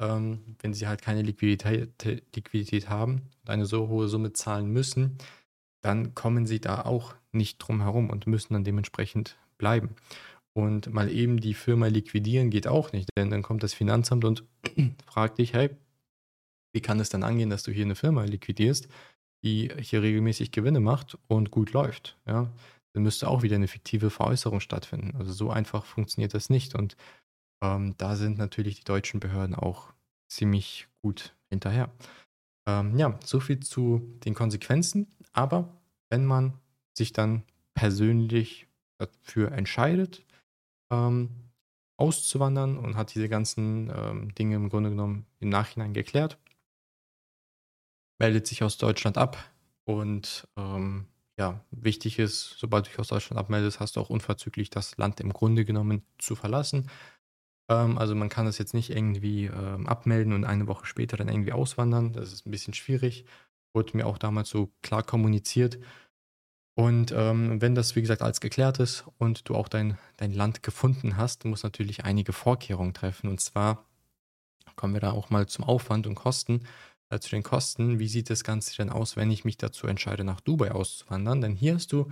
Ähm, 0.00 0.56
wenn 0.60 0.74
sie 0.74 0.88
halt 0.88 1.02
keine 1.02 1.22
Liquidität, 1.22 2.04
Liquidität 2.34 2.88
haben 2.88 3.30
und 3.42 3.50
eine 3.50 3.66
so 3.66 3.88
hohe 3.88 4.08
Summe 4.08 4.32
zahlen 4.32 4.66
müssen, 4.72 5.18
dann 5.82 6.14
kommen 6.14 6.46
sie 6.46 6.60
da 6.60 6.82
auch 6.82 7.14
nicht 7.32 7.58
drum 7.58 7.82
herum 7.82 8.10
und 8.10 8.26
müssen 8.26 8.54
dann 8.54 8.64
dementsprechend 8.64 9.38
bleiben. 9.58 9.94
Und 10.54 10.92
mal 10.92 11.10
eben 11.10 11.40
die 11.40 11.54
Firma 11.54 11.88
liquidieren 11.88 12.50
geht 12.50 12.66
auch 12.68 12.92
nicht, 12.92 13.10
denn 13.16 13.30
dann 13.30 13.42
kommt 13.42 13.62
das 13.62 13.74
Finanzamt 13.74 14.24
und 14.24 14.44
fragt 15.06 15.38
dich, 15.38 15.52
hey, 15.52 15.70
Wie 16.72 16.80
kann 16.80 17.00
es 17.00 17.08
dann 17.08 17.22
angehen, 17.22 17.50
dass 17.50 17.62
du 17.62 17.70
hier 17.70 17.84
eine 17.84 17.94
Firma 17.94 18.24
liquidierst, 18.24 18.88
die 19.44 19.70
hier 19.80 20.02
regelmäßig 20.02 20.50
Gewinne 20.50 20.80
macht 20.80 21.18
und 21.28 21.50
gut 21.50 21.72
läuft? 21.72 22.18
Ja, 22.26 22.50
dann 22.94 23.02
müsste 23.02 23.28
auch 23.28 23.42
wieder 23.42 23.56
eine 23.56 23.68
fiktive 23.68 24.10
Veräußerung 24.10 24.60
stattfinden. 24.60 25.14
Also 25.16 25.32
so 25.32 25.50
einfach 25.50 25.84
funktioniert 25.84 26.34
das 26.34 26.50
nicht. 26.50 26.74
Und 26.74 26.96
ähm, 27.62 27.94
da 27.98 28.16
sind 28.16 28.38
natürlich 28.38 28.76
die 28.76 28.84
deutschen 28.84 29.20
Behörden 29.20 29.54
auch 29.54 29.92
ziemlich 30.28 30.88
gut 31.02 31.34
hinterher. 31.50 31.90
Ähm, 32.66 32.98
ja, 32.98 33.18
so 33.24 33.40
viel 33.40 33.60
zu 33.60 34.00
den 34.24 34.34
Konsequenzen. 34.34 35.08
Aber 35.32 35.68
wenn 36.08 36.24
man 36.24 36.54
sich 36.96 37.12
dann 37.12 37.42
persönlich 37.74 38.66
dafür 38.98 39.52
entscheidet, 39.52 40.24
ähm, 40.90 41.30
auszuwandern 41.96 42.76
und 42.76 42.96
hat 42.96 43.14
diese 43.14 43.28
ganzen 43.28 43.92
ähm, 43.94 44.34
Dinge 44.34 44.56
im 44.56 44.68
Grunde 44.68 44.90
genommen 44.90 45.26
im 45.40 45.48
Nachhinein 45.48 45.92
geklärt, 45.92 46.38
meldet 48.18 48.46
sich 48.46 48.62
aus 48.62 48.78
Deutschland 48.78 49.18
ab 49.18 49.38
und 49.84 50.48
ähm, 50.56 51.06
ja, 51.38 51.60
wichtig 51.70 52.18
ist, 52.18 52.56
sobald 52.58 52.86
du 52.86 52.90
dich 52.90 52.98
aus 52.98 53.08
Deutschland 53.08 53.38
abmeldest, 53.38 53.80
hast 53.80 53.96
du 53.96 54.00
auch 54.00 54.10
unverzüglich 54.10 54.70
das 54.70 54.96
Land 54.96 55.20
im 55.20 55.32
Grunde 55.32 55.64
genommen 55.64 56.02
zu 56.18 56.36
verlassen. 56.36 56.88
Ähm, 57.68 57.98
also 57.98 58.14
man 58.14 58.28
kann 58.28 58.46
das 58.46 58.58
jetzt 58.58 58.74
nicht 58.74 58.90
irgendwie 58.90 59.46
ähm, 59.46 59.86
abmelden 59.86 60.32
und 60.32 60.44
eine 60.44 60.68
Woche 60.68 60.86
später 60.86 61.16
dann 61.16 61.28
irgendwie 61.28 61.52
auswandern. 61.52 62.12
Das 62.12 62.32
ist 62.32 62.46
ein 62.46 62.50
bisschen 62.50 62.74
schwierig. 62.74 63.24
Wurde 63.74 63.96
mir 63.96 64.06
auch 64.06 64.18
damals 64.18 64.48
so 64.48 64.72
klar 64.82 65.02
kommuniziert. 65.02 65.78
Und 66.76 67.12
ähm, 67.12 67.60
wenn 67.60 67.74
das, 67.74 67.94
wie 67.94 68.00
gesagt, 68.00 68.22
alles 68.22 68.40
geklärt 68.40 68.80
ist 68.80 69.04
und 69.18 69.48
du 69.48 69.54
auch 69.54 69.68
dein, 69.68 69.96
dein 70.16 70.32
Land 70.32 70.62
gefunden 70.62 71.16
hast, 71.16 71.44
musst 71.44 71.62
du 71.62 71.66
natürlich 71.66 72.04
einige 72.04 72.32
Vorkehrungen 72.32 72.94
treffen. 72.94 73.28
Und 73.28 73.40
zwar 73.40 73.84
kommen 74.76 74.94
wir 74.94 75.00
da 75.00 75.12
auch 75.12 75.30
mal 75.30 75.46
zum 75.46 75.64
Aufwand 75.64 76.06
und 76.06 76.16
Kosten. 76.16 76.66
Äh, 77.14 77.20
zu 77.20 77.30
den 77.30 77.42
Kosten, 77.42 77.98
wie 77.98 78.08
sieht 78.08 78.30
das 78.30 78.44
Ganze 78.44 78.76
denn 78.76 78.90
aus, 78.90 79.16
wenn 79.16 79.30
ich 79.30 79.44
mich 79.44 79.56
dazu 79.56 79.86
entscheide, 79.86 80.24
nach 80.24 80.40
Dubai 80.40 80.72
auszuwandern? 80.72 81.40
Denn 81.40 81.54
hier 81.54 81.74
hast 81.74 81.92
du 81.92 82.10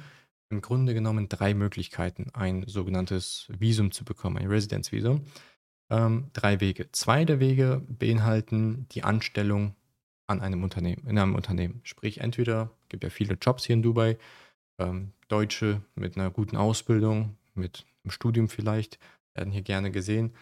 im 0.48 0.60
Grunde 0.60 0.94
genommen 0.94 1.28
drei 1.28 1.54
Möglichkeiten, 1.54 2.30
ein 2.34 2.64
sogenanntes 2.66 3.46
Visum 3.48 3.90
zu 3.90 4.04
bekommen, 4.04 4.38
ein 4.38 4.48
Residenzvisum. 4.48 5.22
Ähm, 5.90 6.30
drei 6.34 6.60
Wege. 6.60 6.90
Zwei 6.92 7.24
der 7.24 7.40
Wege 7.40 7.82
beinhalten 7.88 8.86
die 8.92 9.02
Anstellung 9.02 9.74
an 10.26 10.40
einem 10.40 10.62
Unternehmen, 10.62 11.06
in 11.06 11.18
einem 11.18 11.34
Unternehmen. 11.34 11.80
Sprich, 11.84 12.20
entweder 12.20 12.70
gibt 12.88 13.02
ja 13.02 13.10
viele 13.10 13.34
Jobs 13.34 13.64
hier 13.64 13.74
in 13.74 13.82
Dubai, 13.82 14.18
ähm, 14.78 15.12
Deutsche 15.28 15.82
mit 15.94 16.16
einer 16.16 16.30
guten 16.30 16.56
Ausbildung, 16.56 17.36
mit 17.54 17.86
einem 18.04 18.12
Studium 18.12 18.48
vielleicht, 18.48 18.98
werden 19.34 19.52
hier 19.52 19.62
gerne 19.62 19.90
gesehen. 19.90 20.32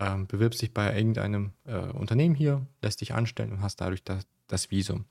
Ähm, 0.00 0.26
bewirbst 0.26 0.62
dich 0.62 0.72
bei 0.72 0.96
irgendeinem 0.96 1.52
äh, 1.64 1.76
Unternehmen 1.76 2.34
hier, 2.34 2.66
lässt 2.80 3.02
dich 3.02 3.12
anstellen 3.12 3.52
und 3.52 3.62
hast 3.62 3.80
dadurch 3.80 4.02
das, 4.02 4.26
das 4.46 4.70
Visum. 4.70 5.04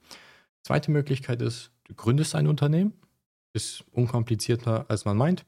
Zweite 0.63 0.89
Möglichkeit 0.89 1.41
ist, 1.41 1.72
du 1.84 1.93
gründest 1.93 2.34
ein 2.34 2.48
Unternehmen, 2.48 2.93
ist 3.53 3.84
unkomplizierter 3.91 4.86
als 4.89 5.05
man 5.05 5.15
meint. 5.15 5.46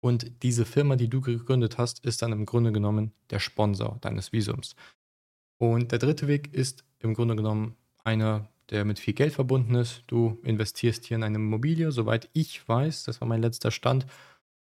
Und 0.00 0.42
diese 0.42 0.64
Firma, 0.64 0.96
die 0.96 1.08
du 1.08 1.22
gegründet 1.22 1.78
hast, 1.78 2.04
ist 2.04 2.22
dann 2.22 2.32
im 2.32 2.46
Grunde 2.46 2.70
genommen 2.70 3.12
der 3.30 3.40
Sponsor 3.40 3.96
deines 4.02 4.30
Visums. 4.32 4.76
Und 5.56 5.90
der 5.90 5.98
dritte 5.98 6.28
Weg 6.28 6.54
ist 6.54 6.84
im 7.00 7.14
Grunde 7.14 7.34
genommen 7.34 7.76
einer 8.04 8.48
der 8.70 8.84
mit 8.84 8.98
viel 8.98 9.14
Geld 9.14 9.32
verbunden 9.32 9.74
ist. 9.74 10.04
Du 10.06 10.38
investierst 10.42 11.06
hier 11.06 11.16
in 11.16 11.22
eine 11.22 11.36
Immobilie. 11.36 11.90
Soweit 11.90 12.28
ich 12.32 12.68
weiß, 12.68 13.04
das 13.04 13.20
war 13.20 13.28
mein 13.28 13.40
letzter 13.40 13.70
Stand, 13.70 14.06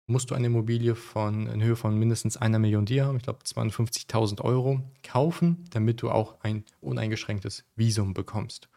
musst 0.07 0.31
du 0.31 0.35
eine 0.35 0.47
Immobilie 0.47 0.95
von, 0.95 1.47
in 1.47 1.63
Höhe 1.63 1.77
von 1.77 1.99
mindestens 1.99 2.37
einer 2.37 2.59
Million 2.59 2.87
Dirham, 2.87 3.17
ich 3.17 3.23
glaube 3.23 3.45
52.000 3.45 4.43
Euro, 4.43 4.83
kaufen, 5.03 5.65
damit 5.71 6.03
du 6.03 6.11
auch 6.11 6.41
ein 6.43 6.65
uneingeschränktes 6.81 7.65
Visum 7.77 8.15
bekommst. 8.15 8.69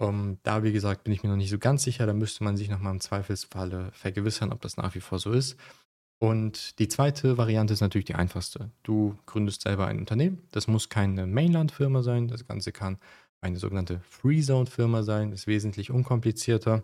Um, 0.00 0.08
ähm, 0.08 0.38
da, 0.44 0.62
wie 0.62 0.72
gesagt, 0.72 1.04
bin 1.04 1.12
ich 1.12 1.22
mir 1.22 1.28
noch 1.28 1.36
nicht 1.36 1.50
so 1.50 1.58
ganz 1.58 1.82
sicher. 1.82 2.06
Da 2.06 2.12
müsste 2.12 2.44
man 2.44 2.56
sich 2.56 2.68
nochmal 2.70 2.92
im 2.92 3.00
Zweifelsfalle 3.00 3.90
vergewissern, 3.92 4.52
ob 4.52 4.60
das 4.60 4.76
nach 4.76 4.94
wie 4.94 5.00
vor 5.00 5.18
so 5.18 5.32
ist. 5.32 5.56
Und 6.20 6.78
die 6.78 6.88
zweite 6.88 7.36
Variante 7.36 7.72
ist 7.74 7.80
natürlich 7.80 8.04
die 8.04 8.14
einfachste. 8.14 8.70
Du 8.82 9.16
gründest 9.26 9.62
selber 9.62 9.86
ein 9.86 9.98
Unternehmen. 9.98 10.42
Das 10.52 10.66
muss 10.66 10.88
keine 10.88 11.26
Mainland-Firma 11.26 12.02
sein. 12.02 12.28
Das 12.28 12.46
Ganze 12.46 12.72
kann 12.72 12.98
eine 13.40 13.58
sogenannte 13.58 14.00
Free-Zone-Firma 14.08 15.02
sein, 15.04 15.32
ist 15.32 15.46
wesentlich 15.46 15.90
unkomplizierter. 15.90 16.82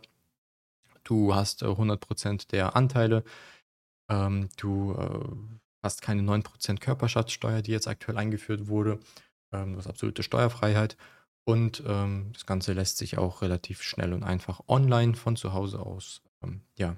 Du 1.03 1.35
hast 1.35 1.63
äh, 1.63 1.67
100% 1.67 2.49
der 2.51 2.77
Anteile. 2.77 3.25
Ähm, 4.09 4.49
du 4.57 4.95
äh, 4.95 5.55
hast 5.83 6.03
keine 6.03 6.23
9% 6.23 6.81
Körperschaftssteuer, 6.81 7.63
die 7.63 7.73
jetzt 7.73 7.89
aktuell 7.89 8.19
eingeführt 8.19 8.69
wurde. 8.69 8.99
Ähm, 9.53 9.73
du 9.73 9.79
hast 9.79 9.87
absolute 9.87 10.23
Steuerfreiheit. 10.23 10.97
Und 11.45 11.83
ähm, 11.87 12.31
das 12.33 12.47
Ganze 12.47 12.73
lässt 12.73 12.97
sich 12.97 13.19
auch 13.19 13.43
relativ 13.43 13.83
schnell 13.83 14.15
und 14.15 14.23
einfach 14.23 14.63
online 14.67 15.15
von 15.15 15.37
zu 15.37 15.53
Hause 15.53 15.81
aus 15.81 16.23
ähm, 16.43 16.63
ja, 16.79 16.97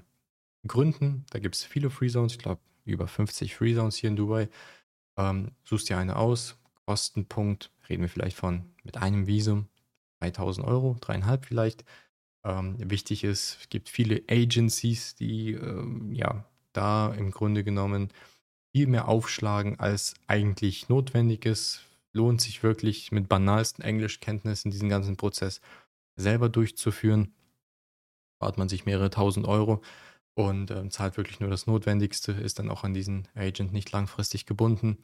gründen. 0.66 1.26
Da 1.30 1.40
gibt 1.40 1.56
es 1.56 1.64
viele 1.64 1.90
Free 1.90 2.08
Zones, 2.08 2.34
ich 2.34 2.38
glaube 2.38 2.60
über 2.84 3.08
50 3.08 3.56
Free 3.56 3.74
Zones 3.74 3.96
hier 3.96 4.08
in 4.08 4.16
Dubai. 4.16 4.48
Ähm, 5.16 5.50
suchst 5.64 5.88
dir 5.88 5.98
eine 5.98 6.16
aus, 6.16 6.56
Kostenpunkt, 6.86 7.72
reden 7.88 8.02
wir 8.02 8.08
vielleicht 8.08 8.36
von 8.36 8.64
mit 8.84 8.96
einem 8.96 9.26
Visum 9.26 9.68
3000 10.20 10.66
Euro, 10.66 10.96
dreieinhalb 11.00 11.44
vielleicht. 11.44 11.84
Ähm, 12.44 12.76
wichtig 12.78 13.24
ist, 13.24 13.58
es 13.60 13.68
gibt 13.68 13.88
viele 13.88 14.22
Agencies, 14.30 15.16
die 15.16 15.52
ähm, 15.52 16.12
ja 16.12 16.44
da 16.76 17.12
im 17.14 17.30
Grunde 17.30 17.64
genommen 17.64 18.10
viel 18.74 18.86
mehr 18.86 19.08
aufschlagen, 19.08 19.78
als 19.80 20.14
eigentlich 20.26 20.88
notwendig 20.88 21.46
ist. 21.46 21.80
Lohnt 22.12 22.40
sich 22.40 22.62
wirklich 22.62 23.12
mit 23.12 23.28
banalsten 23.28 23.82
Englischkenntnissen 23.82 24.70
diesen 24.70 24.88
ganzen 24.88 25.16
Prozess 25.16 25.60
selber 26.16 26.48
durchzuführen. 26.48 27.34
Spart 28.36 28.58
man 28.58 28.68
sich 28.68 28.84
mehrere 28.84 29.10
tausend 29.10 29.46
Euro 29.46 29.82
und 30.34 30.70
äh, 30.70 30.88
zahlt 30.90 31.16
wirklich 31.16 31.40
nur 31.40 31.48
das 31.48 31.66
Notwendigste, 31.66 32.32
ist 32.32 32.58
dann 32.58 32.70
auch 32.70 32.84
an 32.84 32.92
diesen 32.92 33.28
Agent 33.34 33.72
nicht 33.72 33.92
langfristig 33.92 34.44
gebunden. 34.44 34.98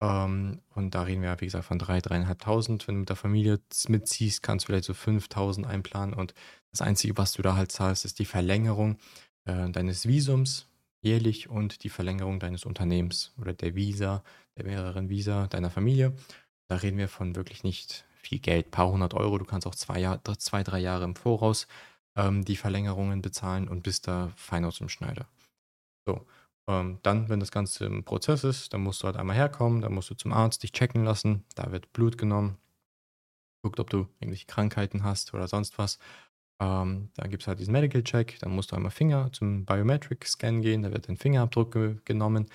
Ähm, 0.00 0.60
und 0.74 0.94
da 0.94 1.02
reden 1.02 1.22
wir, 1.22 1.40
wie 1.40 1.46
gesagt, 1.46 1.64
von 1.64 1.80
3.000, 1.80 2.36
3.500. 2.36 2.86
Wenn 2.86 2.94
du 2.94 3.00
mit 3.00 3.08
der 3.08 3.16
Familie 3.16 3.60
mitziehst, 3.88 4.42
kannst 4.42 4.64
du 4.64 4.66
vielleicht 4.66 4.84
so 4.84 4.92
5.000 4.92 5.64
einplanen. 5.64 6.14
Und 6.14 6.34
das 6.70 6.82
Einzige, 6.82 7.16
was 7.16 7.32
du 7.32 7.42
da 7.42 7.56
halt 7.56 7.72
zahlst, 7.72 8.04
ist 8.04 8.18
die 8.18 8.24
Verlängerung 8.24 8.98
äh, 9.44 9.70
deines 9.70 10.06
Visums 10.06 10.68
jährlich 11.02 11.48
und 11.50 11.84
die 11.84 11.90
Verlängerung 11.90 12.40
deines 12.40 12.64
Unternehmens 12.64 13.32
oder 13.38 13.52
der 13.52 13.74
Visa, 13.74 14.22
der 14.56 14.64
mehreren 14.64 15.08
Visa 15.08 15.46
deiner 15.48 15.70
Familie. 15.70 16.14
Da 16.68 16.76
reden 16.76 16.98
wir 16.98 17.08
von 17.08 17.36
wirklich 17.36 17.64
nicht 17.64 18.04
viel 18.14 18.38
Geld, 18.38 18.70
paar 18.70 18.90
hundert 18.90 19.14
Euro. 19.14 19.38
Du 19.38 19.44
kannst 19.44 19.66
auch 19.66 19.74
zwei, 19.74 19.98
Jahr, 19.98 20.22
zwei 20.38 20.62
drei 20.62 20.78
Jahre 20.78 21.04
im 21.04 21.16
Voraus 21.16 21.66
ähm, 22.16 22.44
die 22.44 22.56
Verlängerungen 22.56 23.20
bezahlen 23.20 23.68
und 23.68 23.82
bist 23.82 24.06
da 24.06 24.32
fein 24.36 24.64
aus 24.64 24.78
dem 24.78 24.88
Schneider. 24.88 25.26
So, 26.06 26.24
ähm, 26.68 26.98
dann, 27.02 27.28
wenn 27.28 27.40
das 27.40 27.50
Ganze 27.50 27.86
im 27.86 28.04
Prozess 28.04 28.44
ist, 28.44 28.72
dann 28.72 28.82
musst 28.82 29.02
du 29.02 29.06
halt 29.06 29.16
einmal 29.16 29.36
herkommen, 29.36 29.82
dann 29.82 29.92
musst 29.92 30.10
du 30.10 30.14
zum 30.14 30.32
Arzt 30.32 30.62
dich 30.62 30.72
checken 30.72 31.04
lassen, 31.04 31.44
da 31.54 31.72
wird 31.72 31.92
Blut 31.92 32.16
genommen, 32.18 32.58
guckt, 33.62 33.80
ob 33.80 33.90
du 33.90 34.08
irgendwelche 34.20 34.46
Krankheiten 34.46 35.02
hast 35.02 35.34
oder 35.34 35.48
sonst 35.48 35.78
was. 35.78 35.98
Ähm, 36.62 37.10
dann 37.14 37.30
gibt 37.30 37.42
es 37.42 37.48
halt 37.48 37.58
diesen 37.58 37.72
Medical 37.72 38.04
Check, 38.04 38.38
dann 38.38 38.54
musst 38.54 38.70
du 38.70 38.76
einmal 38.76 38.92
Finger 38.92 39.32
zum 39.32 39.64
Biometric 39.64 40.24
Scan 40.26 40.60
gehen, 40.60 40.82
da 40.82 40.92
wird 40.92 41.08
dein 41.08 41.16
Fingerabdruck 41.16 41.72
ge 41.72 41.96
genommen. 42.04 42.46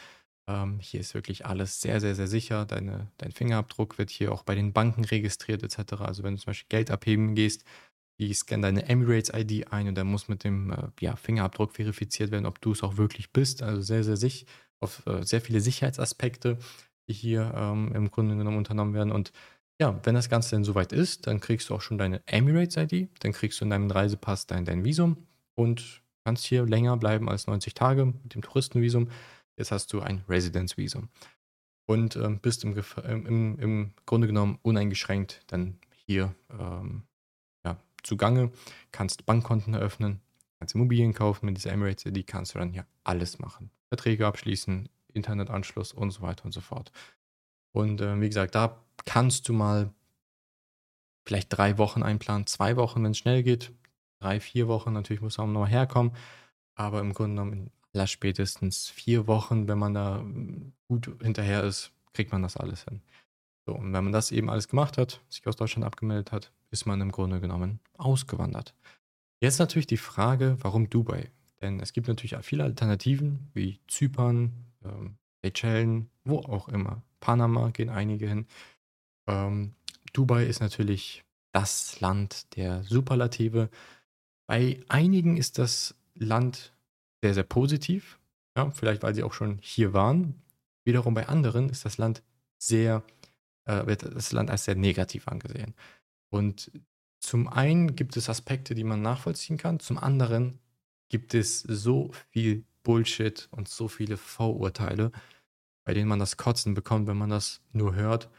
Ähm, 0.47 0.79
hier 0.79 1.01
ist 1.01 1.13
wirklich 1.13 1.45
alles 1.45 1.81
sehr, 1.81 1.99
sehr, 1.99 2.15
sehr 2.15 2.27
sicher. 2.27 2.65
Deine, 2.65 3.11
dein 3.17 3.33
Fingerabdruck 3.33 3.97
wird 3.97 4.09
hier 4.09 4.31
auch 4.31 4.43
bei 4.43 4.55
den 4.55 4.71
Banken 4.71 5.03
registriert 5.03 5.61
etc. 5.61 6.01
Also 6.01 6.23
wenn 6.23 6.35
du 6.35 6.41
zum 6.41 6.51
Beispiel 6.51 6.69
Geld 6.69 6.89
abheben 6.89 7.35
gehst, 7.35 7.65
die 8.19 8.33
scannen 8.33 8.63
deine 8.63 8.87
Emirates-ID 8.87 9.73
ein 9.73 9.89
und 9.89 9.95
dann 9.95 10.07
muss 10.07 10.29
mit 10.29 10.43
dem 10.45 10.71
äh, 10.71 10.87
ja, 11.01 11.17
Fingerabdruck 11.17 11.73
verifiziert 11.73 12.31
werden, 12.31 12.45
ob 12.45 12.61
du 12.61 12.71
es 12.71 12.83
auch 12.83 12.97
wirklich 12.97 13.33
bist. 13.33 13.61
Also 13.61 13.81
sehr, 13.81 14.03
sehr 14.05 14.17
sicher, 14.17 14.45
auf 14.79 15.05
äh, 15.05 15.23
sehr 15.23 15.41
viele 15.41 15.59
Sicherheitsaspekte, 15.59 16.57
die 17.09 17.13
hier 17.13 17.53
ähm, 17.55 17.91
im 17.93 18.09
Grunde 18.09 18.37
genommen 18.37 18.57
unternommen 18.57 18.93
werden. 18.93 19.11
Und 19.11 19.33
ja, 19.79 19.99
wenn 20.03 20.15
das 20.15 20.29
Ganze 20.29 20.51
dann 20.51 20.63
soweit 20.63 20.91
ist, 20.91 21.27
dann 21.27 21.39
kriegst 21.39 21.69
du 21.69 21.75
auch 21.75 21.81
schon 21.81 21.97
deine 21.97 22.21
Emirates-ID, 22.27 23.09
dann 23.19 23.31
kriegst 23.31 23.59
du 23.59 23.65
in 23.65 23.69
deinem 23.69 23.91
Reisepass 23.91 24.47
dein, 24.47 24.65
dein 24.65 24.83
Visum 24.83 25.27
und 25.55 26.01
kannst 26.25 26.45
hier 26.45 26.65
länger 26.65 26.97
bleiben 26.97 27.29
als 27.29 27.47
90 27.47 27.73
Tage 27.73 28.05
mit 28.05 28.33
dem 28.33 28.41
Touristenvisum. 28.41 29.09
Jetzt 29.55 29.71
hast 29.71 29.93
du 29.93 30.01
ein 30.01 30.23
Residence-Visum 30.27 31.09
und 31.85 32.15
ähm, 32.15 32.39
bist 32.39 32.63
im, 32.63 32.75
im, 32.75 33.59
im, 33.59 33.93
Grunde 34.05 34.27
genommen 34.27 34.59
uneingeschränkt 34.61 35.41
dann 35.47 35.79
hier 36.05 36.35
ähm, 36.51 37.03
zugange, 38.07 38.51
kannst 38.91 39.25
Bankkonten 39.25 39.73
eröffnen, 39.73 40.21
kannst 40.59 40.75
Immobilien 40.75 41.13
kaufen 41.13 41.45
mit 41.45 41.57
dieser 41.57 41.71
Emirates 41.71 42.05
ID, 42.05 42.25
kannst 42.25 42.55
du 42.55 42.59
dann 42.59 42.71
hier 42.71 42.85
alles 43.03 43.39
machen. 43.39 43.69
Verträge 43.89 44.25
abschließen, 44.25 44.89
Internetanschluss 45.13 45.91
und 45.93 46.11
so 46.11 46.21
weiter 46.21 46.45
und 46.45 46.53
so 46.53 46.61
fort. 46.61 46.91
Und 47.73 48.01
äh, 48.01 48.19
wie 48.19 48.27
gesagt, 48.27 48.55
da 48.55 48.83
kannst 49.05 49.47
du 49.49 49.53
mal 49.53 49.93
vielleicht 51.25 51.55
drei 51.55 51.77
Wochen 51.77 52.03
einplanen, 52.03 52.47
zwei 52.47 52.77
Wochen, 52.77 53.03
wenn 53.03 53.11
es 53.11 53.17
schnell 53.17 53.43
geht, 53.43 53.73
drei, 54.19 54.39
vier 54.39 54.67
Wochen, 54.67 54.93
natürlich 54.93 55.21
muss 55.21 55.37
man 55.37 55.51
noch 55.51 55.67
herkommen, 55.67 56.13
aber 56.75 57.01
im 57.01 57.13
Grunde 57.13 57.35
genommen 57.35 57.53
in 57.53 57.71
aller 57.93 58.07
spätestens 58.07 58.89
vier 58.89 59.27
Wochen, 59.27 59.67
wenn 59.67 59.77
man 59.77 59.93
da 59.93 60.19
hm, 60.19 60.73
gut 60.87 61.11
hinterher 61.21 61.63
ist, 61.63 61.91
kriegt 62.13 62.31
man 62.31 62.41
das 62.41 62.57
alles 62.57 62.85
hin. 62.85 63.01
So, 63.65 63.75
und 63.75 63.91
wenn 63.91 64.03
man 64.05 64.13
das 64.13 64.31
eben 64.31 64.49
alles 64.49 64.69
gemacht 64.69 64.97
hat, 64.97 65.21
sich 65.27 65.45
aus 65.45 65.57
Deutschland 65.57 65.85
abgemeldet 65.85 66.31
hat, 66.31 66.53
ist 66.71 66.85
man 66.85 67.01
im 67.01 67.11
Grunde 67.11 67.41
genommen 67.41 67.79
ausgewandert. 67.97 68.73
Jetzt 69.41 69.59
natürlich 69.59 69.87
die 69.87 69.97
Frage, 69.97 70.57
warum 70.61 70.89
Dubai? 70.89 71.29
Denn 71.61 71.79
es 71.79 71.93
gibt 71.93 72.07
natürlich 72.07 72.35
viele 72.43 72.63
Alternativen, 72.63 73.49
wie 73.53 73.79
Zypern, 73.87 74.53
ähm, 74.83 75.17
Seychellen, 75.43 76.09
wo 76.23 76.39
auch 76.39 76.69
immer. 76.69 77.03
Panama 77.19 77.69
gehen 77.69 77.89
einige 77.89 78.27
hin. 78.27 78.47
Ähm, 79.27 79.73
Dubai 80.13 80.45
ist 80.45 80.61
natürlich 80.61 81.23
das 81.53 81.99
Land 81.99 82.55
der 82.55 82.83
Superlative. 82.83 83.69
Bei 84.47 84.79
einigen 84.87 85.37
ist 85.37 85.57
das 85.57 85.95
Land 86.15 86.73
sehr, 87.21 87.33
sehr 87.33 87.43
positiv. 87.43 88.19
Ja, 88.55 88.71
vielleicht 88.71 89.03
weil 89.03 89.13
sie 89.13 89.23
auch 89.23 89.33
schon 89.33 89.59
hier 89.61 89.93
waren. 89.93 90.41
Wiederum 90.83 91.13
bei 91.13 91.27
anderen 91.27 91.69
ist 91.69 91.85
das 91.85 91.97
Land 91.97 92.23
sehr, 92.57 93.03
äh, 93.65 93.85
wird 93.85 94.03
das 94.03 94.31
Land 94.31 94.49
als 94.49 94.65
sehr 94.65 94.75
negativ 94.75 95.27
angesehen. 95.27 95.75
Und 96.29 96.71
zum 97.19 97.47
einen 97.47 97.95
gibt 97.95 98.17
es 98.17 98.29
Aspekte, 98.29 98.73
die 98.73 98.83
man 98.83 99.01
nachvollziehen 99.01 99.57
kann, 99.57 99.79
zum 99.79 99.97
anderen 99.97 100.59
gibt 101.09 101.33
es 101.33 101.61
so 101.61 102.11
viel 102.29 102.65
Bullshit 102.83 103.47
und 103.51 103.67
so 103.67 103.87
viele 103.87 104.17
Vorurteile, 104.17 105.11
bei 105.85 105.93
denen 105.93 106.07
man 106.07 106.19
das 106.19 106.37
Kotzen 106.37 106.73
bekommt, 106.73 107.07
wenn 107.07 107.17
man 107.17 107.29
das 107.29 107.61
nur 107.71 107.95
hört, 107.95 108.29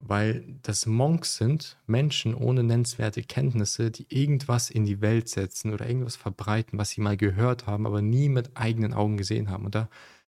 weil 0.00 0.44
das 0.62 0.86
Monks 0.86 1.36
sind, 1.36 1.76
Menschen 1.86 2.34
ohne 2.34 2.62
nennenswerte 2.62 3.22
Kenntnisse, 3.22 3.90
die 3.90 4.06
irgendwas 4.08 4.70
in 4.70 4.84
die 4.84 5.00
Welt 5.00 5.28
setzen 5.28 5.72
oder 5.72 5.88
irgendwas 5.88 6.16
verbreiten, 6.16 6.78
was 6.78 6.90
sie 6.90 7.00
mal 7.00 7.16
gehört 7.16 7.66
haben, 7.66 7.86
aber 7.86 8.00
nie 8.00 8.28
mit 8.28 8.56
eigenen 8.56 8.94
Augen 8.94 9.16
gesehen 9.16 9.50
haben. 9.50 9.64
Und 9.64 9.74
da 9.74 9.88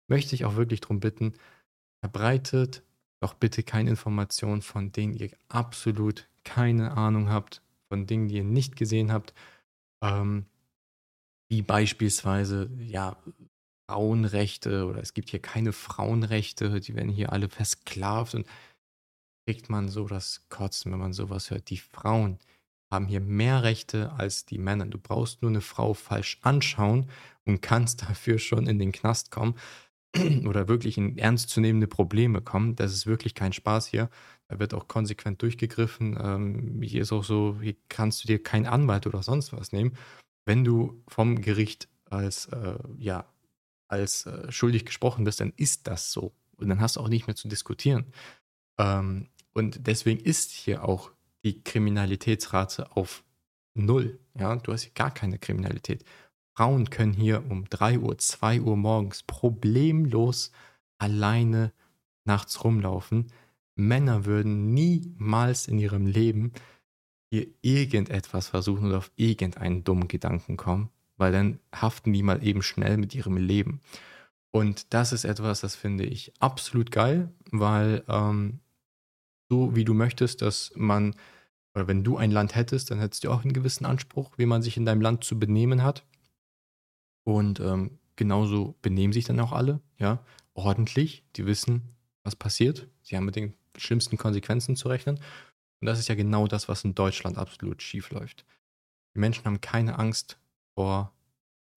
möchte 0.08 0.36
ich 0.36 0.46
auch 0.46 0.56
wirklich 0.56 0.82
darum 0.82 1.00
bitten, 1.00 1.34
verbreitet 2.02 2.84
doch 3.20 3.34
bitte 3.34 3.64
keine 3.64 3.90
Informationen, 3.90 4.62
von 4.62 4.92
denen 4.92 5.14
ihr 5.14 5.32
absolut 5.50 6.28
keine 6.44 6.96
Ahnung 6.96 7.30
habt, 7.30 7.62
von 7.90 8.06
Dingen, 8.06 8.28
die 8.28 8.36
ihr 8.36 8.44
nicht 8.44 8.76
gesehen 8.76 9.12
habt. 9.12 9.34
Ähm, 10.04 10.46
wie 11.50 11.62
beispielsweise, 11.62 12.70
ja, 12.80 13.18
Frauenrechte 13.90 14.86
oder 14.86 15.02
es 15.02 15.14
gibt 15.14 15.30
hier 15.30 15.42
keine 15.42 15.72
Frauenrechte, 15.72 16.80
die 16.82 16.96
werden 16.96 17.10
hier 17.10 17.32
alle 17.32 17.50
versklavt 17.50 18.36
und 18.36 18.46
kriegt 19.48 19.70
man 19.70 19.88
so 19.88 20.06
das 20.06 20.46
Kotzen, 20.50 20.92
wenn 20.92 21.00
man 21.00 21.13
sowas 21.13 21.50
hört. 21.50 21.70
Die 21.70 21.77
Frauen 21.77 22.39
haben 22.92 23.08
hier 23.08 23.22
mehr 23.22 23.63
Rechte 23.63 24.12
als 24.13 24.46
die 24.46 24.58
Männer. 24.58 24.86
Du 24.86 24.98
brauchst 24.98 25.42
nur 25.42 25.51
eine 25.51 25.62
Frau 25.62 25.94
falsch 25.94 26.38
anschauen 26.42 27.10
und 27.46 27.62
kannst 27.62 28.01
dafür 28.10 28.39
schon 28.39 28.68
in 28.68 28.80
den 28.80 28.92
Knast 28.92 29.32
kommen 29.32 29.56
oder 30.46 30.68
wirklich 30.68 30.98
in 30.98 31.18
ernstzunehmende 31.18 31.88
Probleme 31.88 32.42
kommen. 32.42 32.75
Das 32.75 32.94
ist 32.94 33.08
wirklich 33.08 33.36
kein 33.36 33.54
Spaß 33.54 33.88
hier. 33.88 34.10
Da 34.50 34.60
wird 34.60 34.74
auch 34.74 34.88
konsequent 34.88 35.42
durchgegriffen. 35.42 36.18
Ähm, 36.22 36.82
hier 36.82 37.01
ist 37.01 37.12
auch 37.12 37.24
so, 37.24 37.58
hier 37.62 37.75
kannst 37.89 38.24
du 38.24 38.27
dir 38.27 38.44
keinen 38.44 38.66
Anwalt 38.66 39.08
oder 39.08 39.24
sonst 39.24 39.54
was 39.54 39.72
nehmen 39.72 39.98
wenn 40.48 40.63
du 40.63 41.04
vom 41.08 41.42
Gericht 41.42 41.89
als, 42.06 42.48
äh, 42.48 42.80
ja, 42.98 43.25
als 43.89 44.25
äh, 44.25 44.51
schuldig 44.51 44.86
gesprochen 44.86 45.25
wirst, 45.25 45.42
dann 45.42 45.54
ist 45.58 45.88
das 45.88 46.12
so. 46.12 46.34
Und 46.56 46.70
dann 46.70 46.80
hast 46.80 46.96
du 46.96 47.01
auch 47.01 47.10
nicht 47.10 47.27
mehr 47.27 47.36
zu 47.36 47.50
diskutieren. 47.50 48.13
Ähm, 48.80 49.30
und 49.58 49.88
deswegen 49.88 50.20
ist 50.24 50.52
hier 50.52 50.88
auch 50.88 51.12
die 51.44 51.64
Kriminalitätsrate 51.64 52.96
auf 52.96 53.24
null. 53.74 54.20
Ja, 54.40 54.56
du 54.56 54.72
hast 54.72 54.84
hier 54.84 54.92
gar 54.94 55.12
keine 55.12 55.40
Kriminalität. 55.40 56.06
Frauen 56.56 56.92
können 56.92 57.14
hier 57.14 57.44
um 57.50 57.68
3 57.68 57.98
Uhr, 57.98 58.20
2 58.20 58.62
Uhr 58.62 58.78
morgens 58.78 59.24
problemlos 59.24 60.52
alleine 61.00 61.74
nachts 62.24 62.64
rumlaufen. 62.64 63.32
Männer 63.76 64.26
würden 64.26 64.76
niemals 64.76 65.68
in 65.68 65.80
ihrem 65.80 66.06
Leben 66.06 66.52
hier 67.32 67.48
irgendetwas 67.64 68.50
versuchen 68.50 68.90
oder 68.90 69.00
auf 69.00 69.12
irgendeinen 69.16 69.84
dummen 69.84 70.08
Gedanken 70.08 70.58
kommen, 70.58 70.92
weil 71.16 71.32
dann 71.32 71.60
haften 71.74 72.14
die 72.14 72.22
mal 72.22 72.46
eben 72.46 72.62
schnell 72.62 72.98
mit 72.98 73.16
ihrem 73.16 73.38
Leben. 73.38 73.81
Und 74.51 74.94
das 74.94 75.14
ist 75.14 75.25
etwas, 75.25 75.62
das 75.62 75.75
finde 75.75 76.05
ich 76.05 76.31
absolut 76.40 76.92
geil, 76.92 77.31
weil 77.50 78.03
ähm, 78.08 78.60
so 79.50 79.75
wie 79.75 79.86
du 79.86 79.94
möchtest, 79.94 80.42
dass 80.42 80.72
man, 80.75 81.16
oder 81.74 81.88
wenn 81.88 82.03
du 82.03 82.18
ein 82.18 82.31
Land 82.31 82.55
hättest, 82.55 82.92
dann 82.92 83.00
hättest 83.00 83.24
du 83.24 83.31
auch 83.31 83.44
einen 83.44 83.53
gewissen 83.53 83.86
Anspruch, 83.86 84.31
wie 84.38 84.46
man 84.46 84.62
sich 84.62 84.77
in 84.77 84.86
deinem 84.86 85.01
Land 85.01 85.24
zu 85.24 85.40
benehmen 85.40 85.83
hat. 85.83 86.05
Und 87.24 87.60
ähm, 87.60 88.00
genauso 88.16 88.75
benehmen 88.81 89.14
sich 89.14 89.25
dann 89.25 89.40
auch 89.40 89.51
alle, 89.51 89.81
ja, 89.98 90.24
ordentlich. 90.53 91.24
Die 91.36 91.46
wissen, 91.46 91.96
was 92.24 92.36
passiert. 92.36 92.88
Sie 93.01 93.16
haben 93.16 93.25
mit 93.25 93.36
den 93.36 93.53
schlimmsten 93.77 94.18
Konsequenzen 94.18 94.75
zu 94.75 94.90
rechnen. 94.90 95.20
Und 95.79 95.86
das 95.86 96.00
ist 96.00 96.10
ja 96.10 96.16
genau 96.16 96.48
das, 96.48 96.68
was 96.68 96.83
in 96.83 96.96
Deutschland 96.96 97.38
absolut 97.38 97.81
schief 97.81 98.10
läuft. 98.10 98.46
Die 99.16 99.20
Menschen 99.20 99.46
haben 99.46 99.62
keine 99.62 100.00
Angst 100.00 100.40
vor 100.74 101.14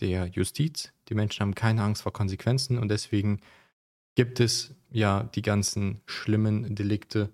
der 0.00 0.26
Justiz, 0.26 0.92
die 1.08 1.14
Menschen 1.14 1.40
haben 1.40 1.54
keine 1.54 1.82
Angst 1.82 2.02
vor 2.02 2.12
Konsequenzen 2.12 2.78
und 2.78 2.88
deswegen 2.88 3.40
gibt 4.14 4.40
es 4.40 4.74
ja 4.90 5.24
die 5.24 5.42
ganzen 5.42 6.00
schlimmen 6.06 6.74
Delikte, 6.74 7.30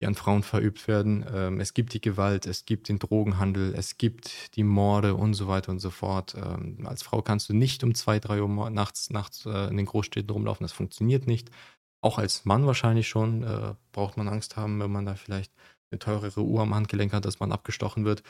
die 0.00 0.06
an 0.06 0.14
Frauen 0.14 0.42
verübt 0.42 0.86
werden. 0.86 1.24
Ähm, 1.32 1.60
es 1.60 1.74
gibt 1.74 1.92
die 1.92 2.00
Gewalt, 2.00 2.46
es 2.46 2.64
gibt 2.64 2.88
den 2.88 2.98
Drogenhandel, 2.98 3.74
es 3.74 3.98
gibt 3.98 4.56
die 4.56 4.62
Morde 4.62 5.14
und 5.14 5.34
so 5.34 5.48
weiter 5.48 5.72
und 5.72 5.80
so 5.80 5.90
fort. 5.90 6.34
Ähm, 6.36 6.86
als 6.86 7.02
Frau 7.02 7.22
kannst 7.22 7.48
du 7.48 7.54
nicht 7.54 7.82
um 7.82 7.94
zwei, 7.94 8.18
drei 8.18 8.40
Uhr 8.42 8.70
nachts, 8.70 9.10
nachts 9.10 9.44
äh, 9.46 9.68
in 9.68 9.76
den 9.76 9.86
Großstädten 9.86 10.30
rumlaufen, 10.30 10.64
das 10.64 10.72
funktioniert 10.72 11.26
nicht. 11.26 11.50
Auch 12.00 12.18
als 12.18 12.44
Mann 12.44 12.66
wahrscheinlich 12.66 13.08
schon 13.08 13.42
äh, 13.42 13.74
braucht 13.92 14.16
man 14.16 14.28
Angst 14.28 14.56
haben, 14.56 14.80
wenn 14.80 14.92
man 14.92 15.06
da 15.06 15.14
vielleicht 15.16 15.52
eine 15.90 15.98
teurere 15.98 16.42
Uhr 16.42 16.62
am 16.62 16.74
Handgelenk 16.74 17.12
hat, 17.12 17.24
dass 17.24 17.40
man 17.40 17.50
abgestochen 17.50 18.04
wird. 18.04 18.22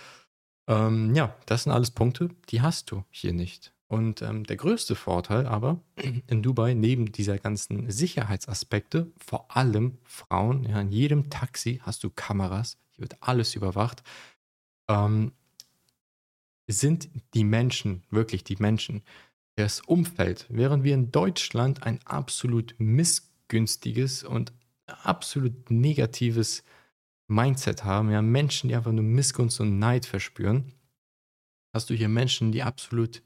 Ähm, 0.69 1.15
ja, 1.15 1.35
das 1.47 1.65
sind 1.65 1.73
alles 1.73 1.91
Punkte, 1.91 2.31
die 2.49 2.63
hast 2.63 2.91
du 2.91 3.05
hier 3.11 3.33
nicht. 3.33 3.75
Und 3.89 4.21
ähm, 4.21 4.45
der 4.45 4.57
größte 4.57 4.95
Vorteil 4.95 5.47
aber 5.47 5.81
in 6.27 6.43
Dubai, 6.43 6.75
neben 6.75 7.11
dieser 7.11 7.39
ganzen 7.39 7.91
Sicherheitsaspekte, 7.91 9.11
vor 9.17 9.57
allem 9.57 9.97
Frauen, 10.05 10.65
ja, 10.65 10.81
in 10.81 10.93
jedem 10.93 11.31
Taxi 11.31 11.81
hast 11.83 12.05
du 12.05 12.11
Kameras, 12.11 12.77
hier 12.91 13.03
wird 13.03 13.17
alles 13.21 13.55
überwacht, 13.55 14.03
ähm, 14.89 15.33
sind 16.67 17.09
die 17.33 17.45
Menschen, 17.45 18.05
wirklich 18.11 18.45
die 18.45 18.57
Menschen, 18.57 19.03
das 19.57 19.81
Umfeld, 19.81 20.47
während 20.51 20.85
wir 20.85 20.93
in 20.95 21.11
Deutschland 21.11 21.83
ein 21.83 21.99
absolut 22.05 22.75
missgünstiges 22.79 24.23
und 24.23 24.53
absolut 24.87 25.71
negatives 25.71 26.63
Mindset 27.27 27.85
haben, 27.85 28.11
ja, 28.11 28.21
Menschen, 28.21 28.69
die 28.69 28.77
einfach 28.77 28.93
nur 28.93 29.05
Missgunst 29.05 29.61
und 29.61 29.79
Neid 29.79 30.05
verspüren, 30.05 30.75
hast 31.75 31.89
du 31.89 31.95
hier 31.95 32.09
Menschen, 32.09 32.53
die 32.53 32.63
absolut 32.63 33.23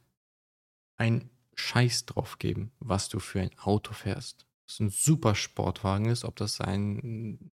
einen 1.02 1.30
Scheiß 1.54 2.06
drauf 2.06 2.38
geben, 2.38 2.72
was 2.78 3.08
du 3.08 3.18
für 3.18 3.40
ein 3.40 3.50
Auto 3.58 3.92
fährst. 3.92 4.46
Ob 4.62 4.68
es 4.68 4.80
ein 4.80 4.90
super 4.90 5.34
Sportwagen 5.34 6.06
ist, 6.06 6.24
ob 6.24 6.36
das 6.36 6.60
ein 6.60 7.50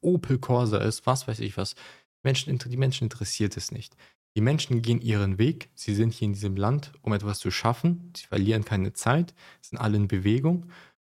Opel 0.00 0.38
Corsa 0.38 0.78
ist, 0.78 1.06
was 1.06 1.28
weiß 1.28 1.40
ich 1.40 1.56
was. 1.56 1.74
Menschen, 2.22 2.58
die 2.58 2.76
Menschen 2.76 3.04
interessiert 3.04 3.56
es 3.56 3.70
nicht. 3.70 3.96
Die 4.36 4.40
Menschen 4.40 4.80
gehen 4.80 5.00
ihren 5.00 5.38
Weg. 5.38 5.70
Sie 5.74 5.94
sind 5.94 6.12
hier 6.12 6.26
in 6.26 6.32
diesem 6.32 6.56
Land, 6.56 6.92
um 7.02 7.12
etwas 7.12 7.38
zu 7.38 7.50
schaffen. 7.50 8.12
Sie 8.16 8.26
verlieren 8.26 8.64
keine 8.64 8.92
Zeit, 8.92 9.34
sind 9.60 9.78
alle 9.78 9.96
in 9.96 10.08
Bewegung. 10.08 10.70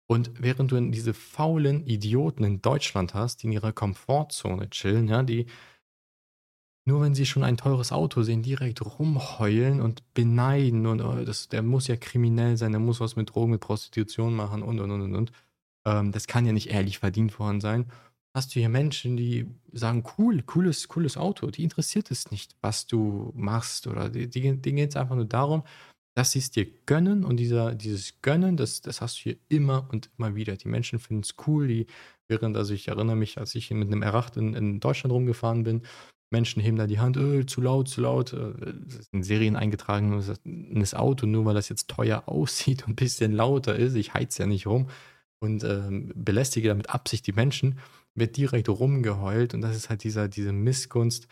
Und 0.07 0.31
während 0.39 0.73
du 0.73 0.81
diese 0.91 1.15
faulen 1.15 1.87
Idioten 1.87 2.45
in 2.45 2.63
Deutschland 2.63 3.15
hast, 3.15 3.43
die 3.43 3.47
in 3.47 3.53
ihrer 3.53 3.73
Komfortzone 3.73 4.71
chillen, 4.71 5.09
ja, 5.09 5.23
die 5.23 5.47
nur 6.89 7.03
wenn 7.03 7.15
sie 7.15 7.27
schon 7.27 7.45
ein 7.45 7.59
teures 7.59 7.93
Auto 7.93 8.23
sehen, 8.23 8.43
direkt 8.43 8.81
rumheulen 8.99 9.81
und 9.81 10.03
beneiden 10.15 10.87
und 10.87 11.03
oh, 11.03 11.23
das, 11.25 11.49
der 11.49 11.63
muss 11.63 11.87
ja 11.87 11.97
kriminell 11.97 12.57
sein, 12.57 12.73
der 12.73 12.81
muss 12.81 12.99
was 12.99 13.15
mit 13.15 13.35
Drogen, 13.35 13.53
mit 13.53 13.61
Prostitution 13.61 14.35
machen 14.35 14.63
und 14.63 14.81
und 14.81 14.91
und 14.91 15.03
und 15.03 15.15
und. 15.15 15.33
Ähm, 15.87 16.13
das 16.13 16.27
kann 16.27 16.47
ja 16.47 16.53
nicht 16.53 16.71
ehrlich 16.71 16.99
verdient 16.99 17.39
worden 17.39 17.61
sein. 17.61 17.93
Hast 18.35 18.55
du 18.55 18.61
hier 18.61 18.71
Menschen, 18.71 19.17
die 19.19 19.47
sagen, 19.73 20.03
cool, 20.17 20.43
cooles, 20.43 20.89
cooles 20.89 21.19
Auto, 21.19 21.51
die 21.51 21.63
interessiert 21.63 22.11
es 22.11 22.31
nicht, 22.31 22.57
was 22.63 22.87
du 22.87 23.33
machst 23.37 23.87
oder 23.87 24.09
die, 24.09 24.29
die, 24.29 24.41
denen 24.41 24.77
geht 24.77 24.91
es 24.91 24.97
einfach 24.97 25.17
nur 25.17 25.27
darum, 25.27 25.65
dass 26.17 26.33
sie 26.33 26.39
es 26.39 26.51
dir 26.51 26.67
gönnen 26.87 27.23
und 27.23 27.37
dieser, 27.37 27.75
dieses 27.75 28.23
Gönnen, 28.23 28.57
das, 28.57 28.81
das 28.81 29.03
hast 29.03 29.19
du 29.19 29.23
hier 29.25 29.37
immer 29.49 29.89
und 29.93 30.11
immer 30.17 30.35
wieder. 30.35 30.57
Die 30.57 30.69
Menschen 30.69 30.99
finden 30.99 31.23
es 31.23 31.35
cool, 31.47 31.69
die, 31.69 31.87
während, 32.29 32.57
also 32.57 32.73
ich 32.73 32.89
erinnere 32.89 33.17
mich, 33.17 33.37
als 33.39 33.55
ich 33.55 33.71
mit 33.71 33.93
einem 33.93 34.03
R8 34.03 34.39
in, 34.39 34.55
in 34.55 34.81
Deutschland 34.81 35.13
rumgefahren 35.13 35.65
bin, 35.65 35.83
Menschen 36.31 36.63
heben 36.63 36.77
da 36.77 36.87
die 36.87 36.99
Hand, 36.99 37.17
öh, 37.17 37.47
zu 37.47 37.61
laut, 37.61 37.89
zu 37.89 38.01
laut. 38.01 38.33
Äh, 38.33 38.53
das 38.85 38.97
ist 38.97 39.13
in 39.13 39.23
Serien 39.23 39.57
eingetragenes 39.57 40.95
Auto, 40.95 41.27
nur 41.27 41.45
weil 41.45 41.55
das 41.55 41.69
jetzt 41.69 41.89
teuer 41.89 42.23
aussieht 42.27 42.85
und 42.85 42.93
ein 42.93 42.97
bisschen 42.97 43.33
lauter 43.33 43.77
ist. 43.77 43.95
Ich 43.95 44.15
heiz 44.15 44.39
ja 44.39 44.47
nicht 44.47 44.67
rum 44.67 44.89
und 45.41 45.65
ähm, 45.65 46.13
belästige 46.15 46.69
damit 46.69 46.91
Absicht 46.91 47.27
die 47.27 47.33
Menschen, 47.33 47.79
wird 48.15 48.37
direkt 48.37 48.69
rumgeheult 48.69 49.55
und 49.55 49.61
das 49.61 49.77
ist 49.77 49.91
halt 49.91 50.03
dieser, 50.03 50.29
diese 50.29 50.53
Missgunst, 50.53 51.29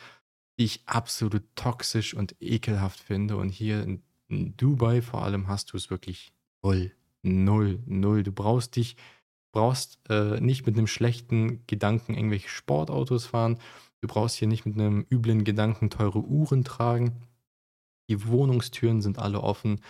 die 0.59 0.65
ich 0.65 0.83
absolut 0.87 1.43
toxisch 1.57 2.15
und 2.15 2.37
ekelhaft 2.41 3.01
finde. 3.01 3.37
Und 3.37 3.51
hier 3.51 3.83
in 3.83 4.03
in 4.29 4.57
Dubai 4.57 5.03
vor 5.03 5.25
allem 5.25 5.49
hast 5.49 5.73
du 5.73 5.77
es 5.77 5.91
wirklich 5.91 6.33
null, 6.63 6.93
null, 7.23 7.79
null. 7.87 8.23
Du 8.23 8.33
brauchst 8.33 8.77
dich, 8.77 8.97
brauchst 9.53 9.99
äh, 10.09 10.41
nicht 10.41 10.67
mit 10.67 10.77
einem 10.77 10.87
schlechten 10.87 11.67
Gedanken 11.67 12.15
irgendwelche 12.15 12.49
Sportautos 12.49 13.27
fahren. 13.27 13.59
Du 14.03 14.09
brauchst 14.09 14.37
hier 14.37 14.49
nicht 14.49 14.67
mit 14.67 14.75
einem 14.75 15.07
üblen 15.11 15.45
Gedanken 15.45 15.91
teure 15.91 16.21
Uhren 16.21 16.65
tragen. 16.65 17.23
Die 18.09 18.27
Wohnungstüren 18.27 19.03
sind 19.03 19.19
alle 19.19 19.41
offen. 19.41 19.81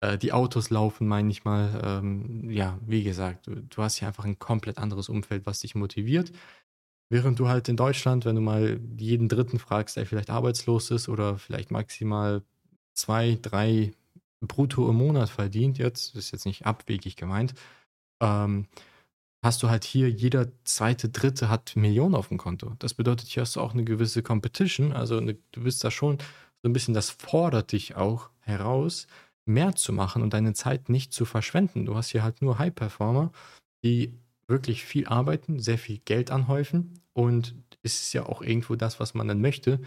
Äh, 0.00 0.18
die 0.18 0.32
Autos 0.32 0.70
laufen, 0.70 1.08
meine 1.08 1.30
ich 1.30 1.44
mal. 1.44 1.80
Ähm, 1.84 2.50
ja, 2.50 2.78
wie 2.86 3.02
gesagt, 3.02 3.46
du, 3.46 3.56
du 3.56 3.82
hast 3.82 3.98
hier 3.98 4.08
einfach 4.08 4.24
ein 4.24 4.38
komplett 4.38 4.78
anderes 4.78 5.08
Umfeld, 5.08 5.46
was 5.46 5.60
dich 5.60 5.74
motiviert. 5.74 6.32
Während 7.10 7.38
du 7.38 7.48
halt 7.48 7.68
in 7.68 7.76
Deutschland, 7.76 8.24
wenn 8.24 8.34
du 8.34 8.40
mal 8.40 8.80
jeden 8.96 9.28
Dritten 9.28 9.58
fragst, 9.58 9.96
der 9.96 10.06
vielleicht 10.06 10.30
arbeitslos 10.30 10.90
ist 10.90 11.08
oder 11.08 11.38
vielleicht 11.38 11.70
maximal 11.70 12.42
zwei, 12.94 13.38
drei 13.40 13.92
brutto 14.40 14.88
im 14.88 14.96
Monat 14.96 15.28
verdient, 15.28 15.78
jetzt, 15.78 16.14
ist 16.14 16.32
jetzt 16.32 16.46
nicht 16.46 16.66
abwegig 16.66 17.16
gemeint, 17.16 17.54
ähm, 18.20 18.66
hast 19.44 19.62
du 19.62 19.68
halt 19.68 19.84
hier, 19.84 20.10
jeder 20.10 20.48
zweite, 20.64 21.08
dritte 21.08 21.48
hat 21.48 21.76
Millionen 21.76 22.14
auf 22.14 22.28
dem 22.28 22.38
Konto. 22.38 22.74
Das 22.78 22.94
bedeutet, 22.94 23.28
hier 23.28 23.42
hast 23.42 23.56
du 23.56 23.60
auch 23.60 23.74
eine 23.74 23.84
gewisse 23.84 24.22
Competition. 24.22 24.92
Also 24.92 25.18
eine, 25.18 25.36
du 25.52 25.62
bist 25.62 25.84
da 25.84 25.90
schon 25.90 26.18
so 26.62 26.68
ein 26.68 26.72
bisschen, 26.72 26.94
das 26.94 27.10
fordert 27.10 27.72
dich 27.72 27.96
auch 27.96 28.30
heraus, 28.40 29.06
mehr 29.46 29.76
zu 29.76 29.92
machen 29.92 30.22
und 30.22 30.32
deine 30.32 30.54
Zeit 30.54 30.88
nicht 30.88 31.12
zu 31.12 31.24
verschwenden. 31.24 31.84
Du 31.86 31.94
hast 31.94 32.10
hier 32.10 32.22
halt 32.22 32.42
nur 32.42 32.58
High-Performer, 32.58 33.32
die 33.84 34.14
wirklich 34.46 34.84
viel 34.84 35.06
arbeiten, 35.06 35.60
sehr 35.60 35.78
viel 35.78 35.98
Geld 35.98 36.30
anhäufen 36.30 37.00
und 37.12 37.54
es 37.82 38.00
ist 38.00 38.12
ja 38.14 38.26
auch 38.26 38.42
irgendwo 38.42 38.76
das, 38.76 38.98
was 38.98 39.14
man 39.14 39.28
dann 39.28 39.40
möchte, 39.40 39.80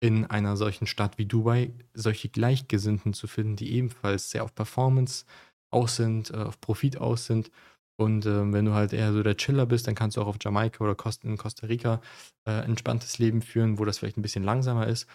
in 0.00 0.26
einer 0.26 0.56
solchen 0.56 0.86
Stadt 0.86 1.18
wie 1.18 1.26
Dubai 1.26 1.72
solche 1.94 2.28
Gleichgesinnten 2.28 3.14
zu 3.14 3.26
finden, 3.26 3.56
die 3.56 3.72
ebenfalls 3.72 4.30
sehr 4.30 4.44
auf 4.44 4.54
Performance 4.54 5.24
aus 5.70 5.96
sind, 5.96 6.30
äh, 6.30 6.36
auf 6.36 6.60
Profit 6.60 6.98
aus 6.98 7.26
sind. 7.26 7.50
Und 7.98 8.26
äh, 8.26 8.52
wenn 8.52 8.64
du 8.64 8.74
halt 8.74 8.92
eher 8.92 9.12
so 9.12 9.22
der 9.22 9.36
Chiller 9.36 9.66
bist, 9.66 9.86
dann 9.86 9.94
kannst 9.94 10.16
du 10.16 10.22
auch 10.22 10.26
auf 10.26 10.36
Jamaika 10.40 10.84
oder 10.84 10.96
in 11.22 11.36
Costa 11.38 11.66
Rica 11.66 12.00
äh, 12.46 12.64
entspanntes 12.64 13.18
Leben 13.18 13.42
führen, 13.42 13.78
wo 13.78 13.84
das 13.84 13.98
vielleicht 13.98 14.18
ein 14.18 14.22
bisschen 14.22 14.44
langsamer 14.44 14.86
ist. 14.86 15.06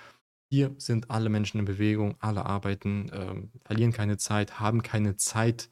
Hier 0.51 0.75
sind 0.77 1.09
alle 1.09 1.29
Menschen 1.29 1.59
in 1.59 1.65
Bewegung, 1.65 2.15
alle 2.19 2.45
arbeiten, 2.45 3.09
ähm, 3.13 3.51
verlieren 3.63 3.93
keine 3.93 4.17
Zeit, 4.17 4.59
haben 4.59 4.81
keine 4.83 5.15
Zeit, 5.15 5.69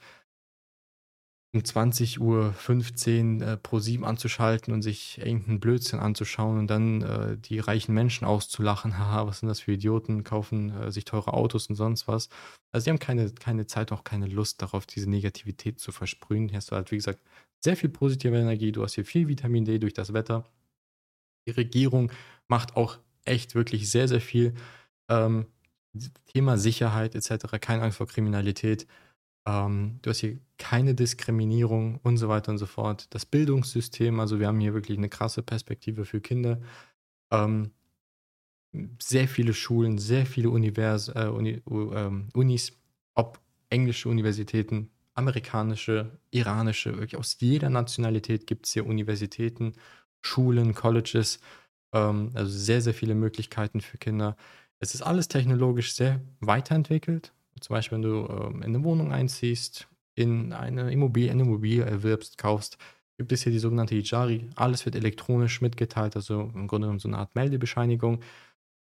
um 1.51 1.61
20.15 1.61 2.19
Uhr 2.19 3.47
äh, 3.47 3.57
pro 3.57 3.79
7 3.79 4.05
anzuschalten 4.05 4.71
und 4.71 4.83
sich 4.83 5.17
irgendeinen 5.17 5.59
Blödsinn 5.59 5.99
anzuschauen 5.99 6.59
und 6.59 6.67
dann 6.67 7.01
äh, 7.01 7.37
die 7.37 7.59
reichen 7.59 7.93
Menschen 7.93 8.25
auszulachen. 8.25 8.97
Haha, 8.99 9.25
was 9.25 9.39
sind 9.39 9.49
das 9.49 9.61
für 9.61 9.71
Idioten, 9.71 10.23
kaufen 10.23 10.69
äh, 10.69 10.91
sich 10.91 11.05
teure 11.05 11.33
Autos 11.33 11.67
und 11.67 11.75
sonst 11.75 12.07
was. 12.07 12.29
Also 12.71 12.85
sie 12.85 12.89
haben 12.91 12.99
keine, 12.99 13.31
keine 13.31 13.65
Zeit, 13.65 13.91
auch 13.91 14.03
keine 14.03 14.27
Lust 14.27 14.61
darauf, 14.61 14.85
diese 14.85 15.09
Negativität 15.09 15.79
zu 15.79 15.91
versprühen. 15.91 16.49
Hier 16.49 16.57
hast 16.57 16.71
du 16.71 16.75
halt, 16.75 16.91
wie 16.91 16.97
gesagt, 16.97 17.19
sehr 17.63 17.75
viel 17.75 17.89
positive 17.89 18.37
Energie. 18.37 18.71
Du 18.71 18.83
hast 18.83 18.93
hier 18.93 19.05
viel 19.05 19.27
Vitamin 19.27 19.65
D 19.65 19.79
durch 19.79 19.93
das 19.93 20.13
Wetter. 20.13 20.45
Die 21.47 21.51
Regierung 21.51 22.11
macht 22.47 22.75
auch 22.75 22.99
echt 23.25 23.55
wirklich 23.55 23.89
sehr, 23.89 24.07
sehr 24.07 24.21
viel. 24.21 24.53
Ähm, 25.09 25.47
Thema 26.27 26.57
Sicherheit 26.59 27.15
etc., 27.15 27.59
keine 27.59 27.81
Angst 27.81 27.97
vor 27.97 28.07
Kriminalität. 28.07 28.85
Ähm, 29.49 29.99
du 30.01 30.11
hast 30.11 30.19
hier 30.19 30.37
keine 30.57 30.93
Diskriminierung 30.93 31.99
und 32.03 32.17
so 32.17 32.29
weiter 32.29 32.51
und 32.51 32.59
so 32.59 32.67
fort. 32.67 33.07
Das 33.11 33.25
Bildungssystem, 33.25 34.19
also 34.19 34.39
wir 34.39 34.47
haben 34.47 34.59
hier 34.59 34.73
wirklich 34.73 34.97
eine 34.97 35.09
krasse 35.09 35.41
Perspektive 35.41 36.05
für 36.05 36.21
Kinder. 36.21 36.61
Ähm, 37.31 37.71
sehr 39.01 39.27
viele 39.27 39.53
Schulen, 39.53 39.97
sehr 39.97 40.27
viele 40.27 40.51
Univers 40.51 41.09
äh, 41.09 41.31
Uni, 41.33 41.61
äh, 41.67 42.09
Unis, 42.33 42.73
ob 43.15 43.39
englische 43.71 44.09
Universitäten, 44.09 44.91
amerikanische, 45.15 46.19
iranische, 46.29 46.93
wirklich 46.93 47.17
aus 47.17 47.37
jeder 47.39 47.69
Nationalität 47.69 48.45
gibt 48.45 48.67
es 48.67 48.73
hier 48.73 48.85
Universitäten, 48.85 49.73
Schulen, 50.21 50.75
Colleges, 50.75 51.39
ähm, 51.93 52.31
also 52.35 52.51
sehr, 52.51 52.81
sehr 52.81 52.93
viele 52.93 53.15
Möglichkeiten 53.15 53.81
für 53.81 53.97
Kinder. 53.97 54.35
Es 54.79 54.93
ist 54.93 55.01
alles 55.01 55.27
technologisch 55.27 55.93
sehr 55.95 56.21
weiterentwickelt, 56.39 57.33
zum 57.61 57.75
Beispiel, 57.75 57.97
wenn 57.97 58.01
du 58.03 58.27
ähm, 58.27 58.57
in 58.57 58.75
eine 58.75 58.83
Wohnung 58.83 59.11
einziehst, 59.11 59.87
in 60.15 60.53
eine 60.53 60.91
Immobilie, 60.91 61.31
eine 61.31 61.43
Immobilie 61.43 61.83
erwirbst, 61.83 62.37
kaufst, 62.37 62.77
gibt 63.17 63.31
es 63.31 63.43
hier 63.43 63.51
die 63.51 63.59
sogenannte 63.59 63.95
Ijari. 63.95 64.49
Alles 64.55 64.85
wird 64.85 64.95
elektronisch 64.95 65.61
mitgeteilt, 65.61 66.15
also 66.15 66.51
im 66.53 66.67
Grunde 66.67 66.87
genommen 66.87 66.99
so 66.99 67.07
eine 67.09 67.17
Art 67.17 67.35
Meldebescheinigung. 67.35 68.21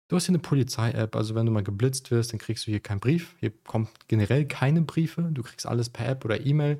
Du 0.08 0.16
hast 0.16 0.26
hier 0.26 0.34
eine 0.34 0.38
Polizei-App, 0.38 1.16
also 1.16 1.34
wenn 1.34 1.44
du 1.44 1.52
mal 1.52 1.62
geblitzt 1.62 2.10
wirst, 2.10 2.32
dann 2.32 2.38
kriegst 2.38 2.66
du 2.66 2.70
hier 2.70 2.80
keinen 2.80 3.00
Brief. 3.00 3.36
Hier 3.40 3.52
kommt 3.64 3.90
generell 4.08 4.46
keine 4.46 4.82
Briefe. 4.82 5.22
Du 5.32 5.42
kriegst 5.42 5.66
alles 5.66 5.90
per 5.90 6.08
App 6.08 6.24
oder 6.24 6.44
E-Mail. 6.44 6.78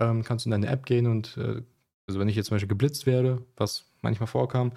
Ähm, 0.00 0.24
kannst 0.24 0.44
du 0.44 0.48
in 0.48 0.52
deine 0.52 0.66
App 0.66 0.84
gehen 0.84 1.06
und, 1.06 1.36
äh, 1.36 1.62
also 2.08 2.20
wenn 2.20 2.28
ich 2.28 2.36
jetzt 2.36 2.46
zum 2.46 2.56
Beispiel 2.56 2.68
geblitzt 2.68 3.06
werde, 3.06 3.44
was 3.56 3.84
manchmal 4.02 4.26
vorkam, 4.26 4.72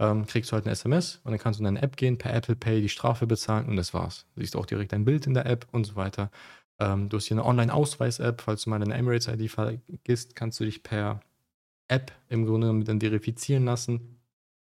ähm, 0.00 0.26
kriegst 0.26 0.50
du 0.50 0.54
halt 0.54 0.64
eine 0.64 0.72
SMS 0.72 1.20
und 1.24 1.30
dann 1.30 1.38
kannst 1.38 1.60
du 1.60 1.62
in 1.62 1.66
deine 1.66 1.82
App 1.82 1.96
gehen, 1.96 2.18
per 2.18 2.34
Apple 2.34 2.56
Pay 2.56 2.80
die 2.80 2.88
Strafe 2.88 3.26
bezahlen 3.26 3.68
und 3.68 3.76
das 3.76 3.92
war's. 3.94 4.26
Du 4.34 4.40
siehst 4.40 4.56
auch 4.56 4.66
direkt 4.66 4.92
dein 4.92 5.04
Bild 5.04 5.26
in 5.26 5.34
der 5.34 5.46
App 5.46 5.66
und 5.72 5.84
so 5.84 5.94
weiter. 5.94 6.30
Ähm, 6.80 7.10
du 7.10 7.18
hast 7.18 7.26
hier 7.26 7.36
eine 7.36 7.44
Online-Ausweis-App, 7.44 8.40
falls 8.40 8.64
du 8.64 8.70
mal 8.70 8.80
deine 8.80 8.94
Emirates-ID 8.94 9.50
vergisst, 9.50 10.34
kannst 10.34 10.58
du 10.58 10.64
dich 10.64 10.82
per 10.82 11.20
App 11.88 12.12
im 12.30 12.46
Grunde 12.46 12.68
genommen 12.68 12.84
dann 12.84 13.00
verifizieren 13.00 13.66
lassen. 13.66 14.16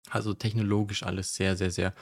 Also 0.08 0.34
technologisch 0.34 1.02
alles 1.02 1.34
sehr, 1.34 1.56
sehr, 1.56 1.72
sehr 1.72 1.94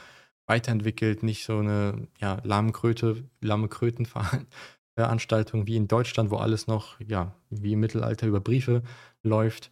weiterentwickelt, 0.46 1.22
nicht 1.22 1.44
so 1.44 1.58
eine 1.58 2.08
ja, 2.20 2.38
lahme 2.44 2.72
Kröte, 2.72 3.24
lahme 3.40 3.68
Krötenveranstaltung 3.68 5.66
wie 5.66 5.76
in 5.76 5.88
Deutschland, 5.88 6.30
wo 6.30 6.36
alles 6.36 6.66
noch 6.66 7.00
ja, 7.00 7.34
wie 7.48 7.72
im 7.72 7.80
Mittelalter 7.80 8.26
über 8.26 8.40
Briefe 8.40 8.82
läuft. 9.22 9.70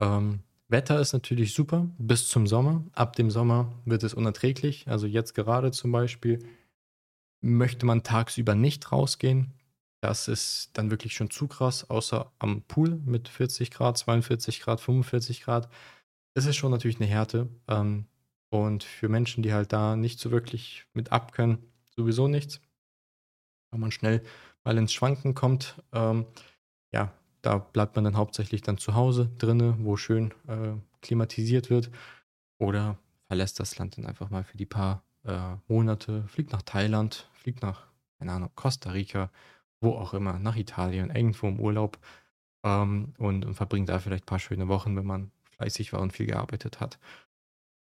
Ähm, 0.00 0.40
Wetter 0.72 0.98
ist 1.00 1.12
natürlich 1.12 1.54
super 1.54 1.88
bis 1.98 2.28
zum 2.28 2.46
Sommer. 2.46 2.82
Ab 2.94 3.14
dem 3.14 3.30
Sommer 3.30 3.72
wird 3.84 4.02
es 4.02 4.14
unerträglich. 4.14 4.88
Also 4.88 5.06
jetzt 5.06 5.34
gerade 5.34 5.70
zum 5.70 5.92
Beispiel 5.92 6.44
möchte 7.40 7.86
man 7.86 8.02
tagsüber 8.02 8.54
nicht 8.54 8.90
rausgehen. 8.90 9.52
Das 10.00 10.26
ist 10.26 10.70
dann 10.72 10.90
wirklich 10.90 11.14
schon 11.14 11.30
zu 11.30 11.46
krass, 11.46 11.88
außer 11.88 12.32
am 12.40 12.62
Pool 12.62 12.96
mit 13.04 13.28
40 13.28 13.70
Grad, 13.70 13.98
42 13.98 14.60
Grad, 14.60 14.80
45 14.80 15.42
Grad. 15.42 15.68
Das 16.34 16.46
ist 16.46 16.56
schon 16.56 16.72
natürlich 16.72 16.96
eine 16.96 17.06
Härte. 17.06 17.48
Ähm, 17.68 18.06
und 18.50 18.82
für 18.82 19.08
Menschen, 19.08 19.42
die 19.42 19.52
halt 19.52 19.72
da 19.72 19.94
nicht 19.94 20.18
so 20.18 20.30
wirklich 20.30 20.86
mit 20.92 21.12
abkönnen, 21.12 21.58
sowieso 21.94 22.26
nichts. 22.26 22.60
Wenn 23.70 23.80
man 23.80 23.92
schnell 23.92 24.22
mal 24.64 24.76
ins 24.76 24.92
Schwanken 24.92 25.34
kommt, 25.34 25.80
ähm, 25.92 26.26
ja, 26.92 27.12
da 27.42 27.58
bleibt 27.58 27.96
man 27.96 28.04
dann 28.04 28.16
hauptsächlich 28.16 28.62
dann 28.62 28.78
zu 28.78 28.94
Hause 28.94 29.30
drinne, 29.38 29.76
wo 29.80 29.96
schön 29.96 30.32
äh, 30.46 30.74
klimatisiert 31.00 31.70
wird. 31.70 31.90
Oder 32.58 32.96
verlässt 33.26 33.58
das 33.60 33.76
Land 33.78 33.98
dann 33.98 34.06
einfach 34.06 34.30
mal 34.30 34.44
für 34.44 34.56
die 34.56 34.66
paar 34.66 35.02
äh, 35.24 35.56
Monate, 35.68 36.24
fliegt 36.28 36.52
nach 36.52 36.62
Thailand, 36.62 37.28
fliegt 37.34 37.62
nach, 37.62 37.86
keine 38.18 38.32
Ahnung, 38.32 38.50
Costa 38.54 38.90
Rica, 38.90 39.30
wo 39.80 39.94
auch 39.94 40.14
immer, 40.14 40.38
nach 40.38 40.56
Italien, 40.56 41.10
irgendwo 41.10 41.48
im 41.48 41.58
Urlaub 41.58 41.98
ähm, 42.62 43.14
und, 43.18 43.44
und 43.44 43.54
verbringt 43.54 43.88
da 43.88 43.98
vielleicht 43.98 44.24
ein 44.24 44.26
paar 44.26 44.38
schöne 44.38 44.68
Wochen, 44.68 44.96
wenn 44.96 45.06
man 45.06 45.32
fleißig 45.56 45.92
war 45.92 46.00
und 46.00 46.12
viel 46.12 46.26
gearbeitet 46.26 46.80
hat. 46.80 46.98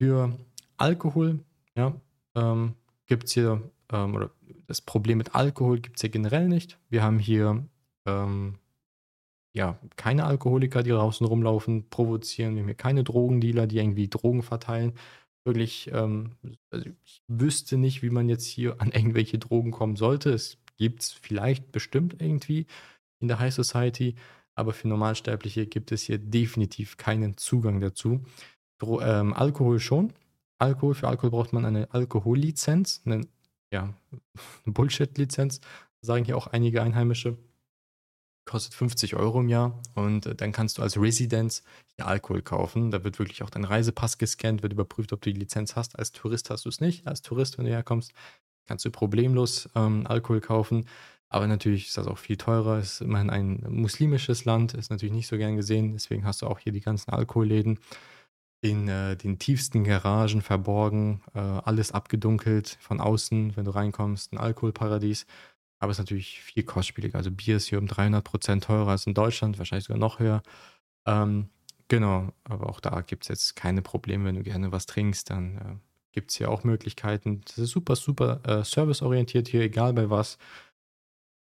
Für 0.00 0.36
Alkohol, 0.76 1.40
ja, 1.76 1.94
ähm, 2.34 2.74
gibt 3.06 3.24
es 3.24 3.32
hier, 3.32 3.62
ähm, 3.92 4.14
oder 4.14 4.30
das 4.66 4.80
Problem 4.80 5.18
mit 5.18 5.34
Alkohol 5.34 5.78
gibt 5.78 5.96
es 5.96 6.00
hier 6.00 6.10
generell 6.10 6.48
nicht. 6.48 6.78
Wir 6.88 7.02
haben 7.02 7.18
hier 7.18 7.64
ähm, 8.04 8.58
ja, 9.56 9.78
keine 9.96 10.26
Alkoholiker, 10.26 10.82
die 10.82 10.90
draußen 10.90 11.26
rumlaufen, 11.26 11.88
provozieren. 11.88 12.54
Wir 12.54 12.60
haben 12.60 12.68
hier 12.68 12.74
keine 12.74 13.04
Drogendealer, 13.04 13.66
die 13.66 13.78
irgendwie 13.78 14.08
Drogen 14.08 14.42
verteilen. 14.42 14.92
Wirklich, 15.46 15.90
ähm, 15.94 16.32
also 16.70 16.90
ich 17.04 17.22
wüsste 17.26 17.78
nicht, 17.78 18.02
wie 18.02 18.10
man 18.10 18.28
jetzt 18.28 18.44
hier 18.44 18.80
an 18.82 18.90
irgendwelche 18.92 19.38
Drogen 19.38 19.70
kommen 19.70 19.96
sollte. 19.96 20.30
Es 20.30 20.58
gibt 20.76 21.02
es 21.02 21.12
vielleicht 21.12 21.72
bestimmt 21.72 22.20
irgendwie 22.20 22.66
in 23.18 23.28
der 23.28 23.38
High 23.38 23.54
Society, 23.54 24.16
aber 24.54 24.74
für 24.74 24.88
Normalsterbliche 24.88 25.66
gibt 25.66 25.90
es 25.90 26.02
hier 26.02 26.18
definitiv 26.18 26.98
keinen 26.98 27.38
Zugang 27.38 27.80
dazu. 27.80 28.22
Dro 28.78 29.00
ähm, 29.00 29.32
Alkohol 29.32 29.80
schon. 29.80 30.12
Alkohol, 30.58 30.94
für 30.94 31.08
Alkohol 31.08 31.30
braucht 31.30 31.54
man 31.54 31.64
eine 31.64 31.90
Alkohollizenz, 31.94 33.02
eine, 33.06 33.22
ja, 33.72 33.94
eine 34.12 34.20
Bullshit-Lizenz, 34.74 35.60
sagen 36.02 36.26
hier 36.26 36.36
auch 36.36 36.46
einige 36.48 36.82
Einheimische 36.82 37.38
kostet 38.46 38.74
50 38.74 39.16
Euro 39.16 39.40
im 39.40 39.48
Jahr 39.48 39.78
und 39.94 40.26
äh, 40.26 40.34
dann 40.34 40.52
kannst 40.52 40.78
du 40.78 40.82
als 40.82 40.98
Residence 40.98 41.62
hier 41.96 42.06
Alkohol 42.06 42.42
kaufen. 42.42 42.90
Da 42.90 43.04
wird 43.04 43.18
wirklich 43.18 43.42
auch 43.42 43.50
dein 43.50 43.64
Reisepass 43.64 44.18
gescannt, 44.18 44.62
wird 44.62 44.72
überprüft, 44.72 45.12
ob 45.12 45.20
du 45.20 45.32
die 45.32 45.38
Lizenz 45.38 45.76
hast. 45.76 45.98
Als 45.98 46.12
Tourist 46.12 46.48
hast 46.50 46.64
du 46.64 46.68
es 46.68 46.80
nicht. 46.80 47.06
Als 47.06 47.22
Tourist, 47.22 47.58
wenn 47.58 47.66
du 47.66 47.72
herkommst, 47.72 48.12
kannst 48.66 48.84
du 48.84 48.90
problemlos 48.90 49.68
ähm, 49.74 50.06
Alkohol 50.06 50.40
kaufen. 50.40 50.86
Aber 51.28 51.46
natürlich 51.48 51.88
ist 51.88 51.98
das 51.98 52.06
auch 52.06 52.18
viel 52.18 52.36
teurer. 52.36 52.78
Es 52.78 52.94
ist 52.94 53.00
immerhin 53.00 53.30
ein 53.30 53.64
muslimisches 53.68 54.44
Land, 54.44 54.74
ist 54.74 54.90
natürlich 54.90 55.14
nicht 55.14 55.26
so 55.26 55.36
gern 55.36 55.56
gesehen. 55.56 55.92
Deswegen 55.92 56.24
hast 56.24 56.42
du 56.42 56.46
auch 56.46 56.60
hier 56.60 56.72
die 56.72 56.80
ganzen 56.80 57.10
Alkoholläden 57.10 57.80
in 58.60 58.88
äh, 58.88 59.16
den 59.16 59.38
tiefsten 59.38 59.84
Garagen 59.84 60.40
verborgen, 60.40 61.22
äh, 61.34 61.40
alles 61.40 61.92
abgedunkelt 61.92 62.78
von 62.80 63.00
außen, 63.00 63.56
wenn 63.56 63.64
du 63.64 63.70
reinkommst, 63.72 64.32
ein 64.32 64.38
Alkoholparadies. 64.38 65.26
Aber 65.78 65.90
es 65.90 65.96
ist 65.96 66.02
natürlich 66.02 66.40
viel 66.40 66.62
kostspieliger. 66.62 67.18
Also 67.18 67.30
Bier 67.30 67.56
ist 67.56 67.68
hier 67.68 67.78
um 67.78 67.86
300 67.86 68.24
Prozent 68.24 68.64
teurer 68.64 68.88
als 68.88 69.06
in 69.06 69.14
Deutschland, 69.14 69.58
wahrscheinlich 69.58 69.86
sogar 69.86 69.98
noch 69.98 70.18
höher. 70.18 70.42
Ähm, 71.06 71.50
genau, 71.88 72.32
aber 72.44 72.68
auch 72.68 72.80
da 72.80 73.02
gibt 73.02 73.24
es 73.24 73.28
jetzt 73.28 73.56
keine 73.56 73.82
Probleme, 73.82 74.24
wenn 74.24 74.36
du 74.36 74.42
gerne 74.42 74.72
was 74.72 74.86
trinkst, 74.86 75.30
dann 75.30 75.56
äh, 75.56 75.76
gibt 76.12 76.30
es 76.30 76.38
hier 76.38 76.50
auch 76.50 76.64
Möglichkeiten. 76.64 77.42
Das 77.46 77.58
ist 77.58 77.70
super, 77.70 77.94
super 77.96 78.40
äh, 78.44 78.64
serviceorientiert 78.64 79.48
hier, 79.48 79.60
egal 79.62 79.92
bei 79.92 80.08
was. 80.10 80.38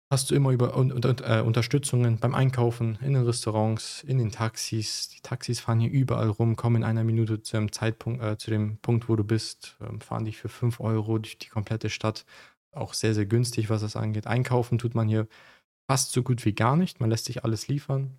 Hast 0.10 0.32
du 0.32 0.36
immer 0.36 0.52
über 0.52 0.76
und, 0.76 0.94
und, 0.94 1.22
äh, 1.22 1.44
Unterstützungen 1.46 2.18
beim 2.18 2.34
Einkaufen, 2.34 2.98
in 3.02 3.14
den 3.14 3.26
Restaurants, 3.26 4.04
in 4.04 4.20
den 4.20 4.32
Taxis. 4.32 5.10
Die 5.10 5.20
Taxis 5.22 5.60
fahren 5.60 5.82
hier 5.82 5.92
überall 5.92 6.30
rum, 6.30 6.56
kommen 6.56 6.78
in 6.78 6.84
einer 6.86 7.04
Minute 7.04 7.42
zu 7.42 7.58
dem 7.58 7.74
Zeitpunkt, 7.74 8.24
äh, 8.24 8.38
zu 8.38 8.50
dem 8.50 8.78
Punkt, 8.78 9.10
wo 9.10 9.18
du 9.18 9.26
bist, 9.26 9.76
ähm, 9.82 10.00
fahren 10.00 10.24
dich 10.24 10.38
für 10.38 10.48
5 10.48 10.80
Euro 10.80 11.18
durch 11.18 11.38
die 11.38 11.50
komplette 11.50 11.90
Stadt. 11.90 12.26
Auch 12.72 12.94
sehr, 12.94 13.14
sehr 13.14 13.26
günstig, 13.26 13.70
was 13.70 13.82
das 13.82 13.96
angeht. 13.96 14.28
Einkaufen 14.28 14.78
tut 14.78 14.96
man 14.96 15.08
hier 15.08 15.28
fast 15.90 16.12
so 16.12 16.24
gut 16.24 16.46
wie 16.46 16.54
gar 16.54 16.76
nicht. 16.76 17.00
Man 17.00 17.10
lässt 17.10 17.26
sich 17.26 17.44
alles 17.44 17.68
liefern. 17.68 18.18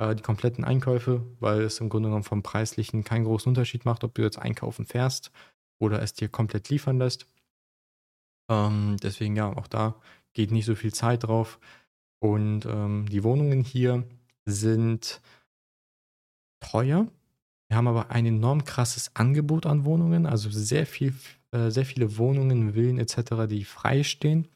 Äh, 0.00 0.14
die 0.14 0.22
kompletten 0.22 0.64
Einkäufe, 0.64 1.24
weil 1.40 1.62
es 1.62 1.80
im 1.80 1.88
Grunde 1.88 2.08
genommen 2.08 2.24
vom 2.24 2.42
Preislichen 2.42 3.04
keinen 3.04 3.24
großen 3.24 3.50
Unterschied 3.50 3.84
macht, 3.84 4.04
ob 4.04 4.14
du 4.14 4.22
jetzt 4.22 4.38
einkaufen 4.38 4.86
fährst 4.86 5.30
oder 5.80 6.02
es 6.02 6.14
dir 6.14 6.28
komplett 6.28 6.68
liefern 6.68 6.98
lässt. 6.98 7.26
Ähm, 8.50 8.96
deswegen 9.02 9.36
ja, 9.36 9.54
auch 9.56 9.66
da 9.66 10.00
geht 10.32 10.50
nicht 10.50 10.66
so 10.66 10.74
viel 10.74 10.94
Zeit 10.94 11.24
drauf. 11.24 11.58
Und 12.20 12.64
ähm, 12.66 13.06
die 13.08 13.22
Wohnungen 13.22 13.62
hier 13.62 14.04
sind 14.44 15.20
teuer. 16.60 17.06
Wir 17.68 17.76
haben 17.76 17.88
aber 17.88 18.10
ein 18.10 18.26
enorm 18.26 18.64
krasses 18.64 19.14
Angebot 19.14 19.66
an 19.66 19.84
Wohnungen, 19.84 20.26
also 20.26 20.50
sehr 20.50 20.86
viel, 20.86 21.14
äh, 21.52 21.70
sehr 21.70 21.84
viele 21.84 22.18
Wohnungen, 22.18 22.74
Villen 22.74 22.98
etc., 22.98 23.46
die 23.48 23.64
frei 23.64 24.02
stehen. 24.02 24.48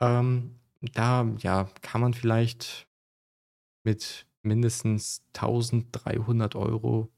Ähm, 0.00 0.56
da 0.80 1.26
ja, 1.38 1.68
kann 1.82 2.00
man 2.00 2.14
vielleicht 2.14 2.86
mit 3.84 4.26
mindestens 4.42 5.22
1300 5.34 6.54
Euro 6.56 7.08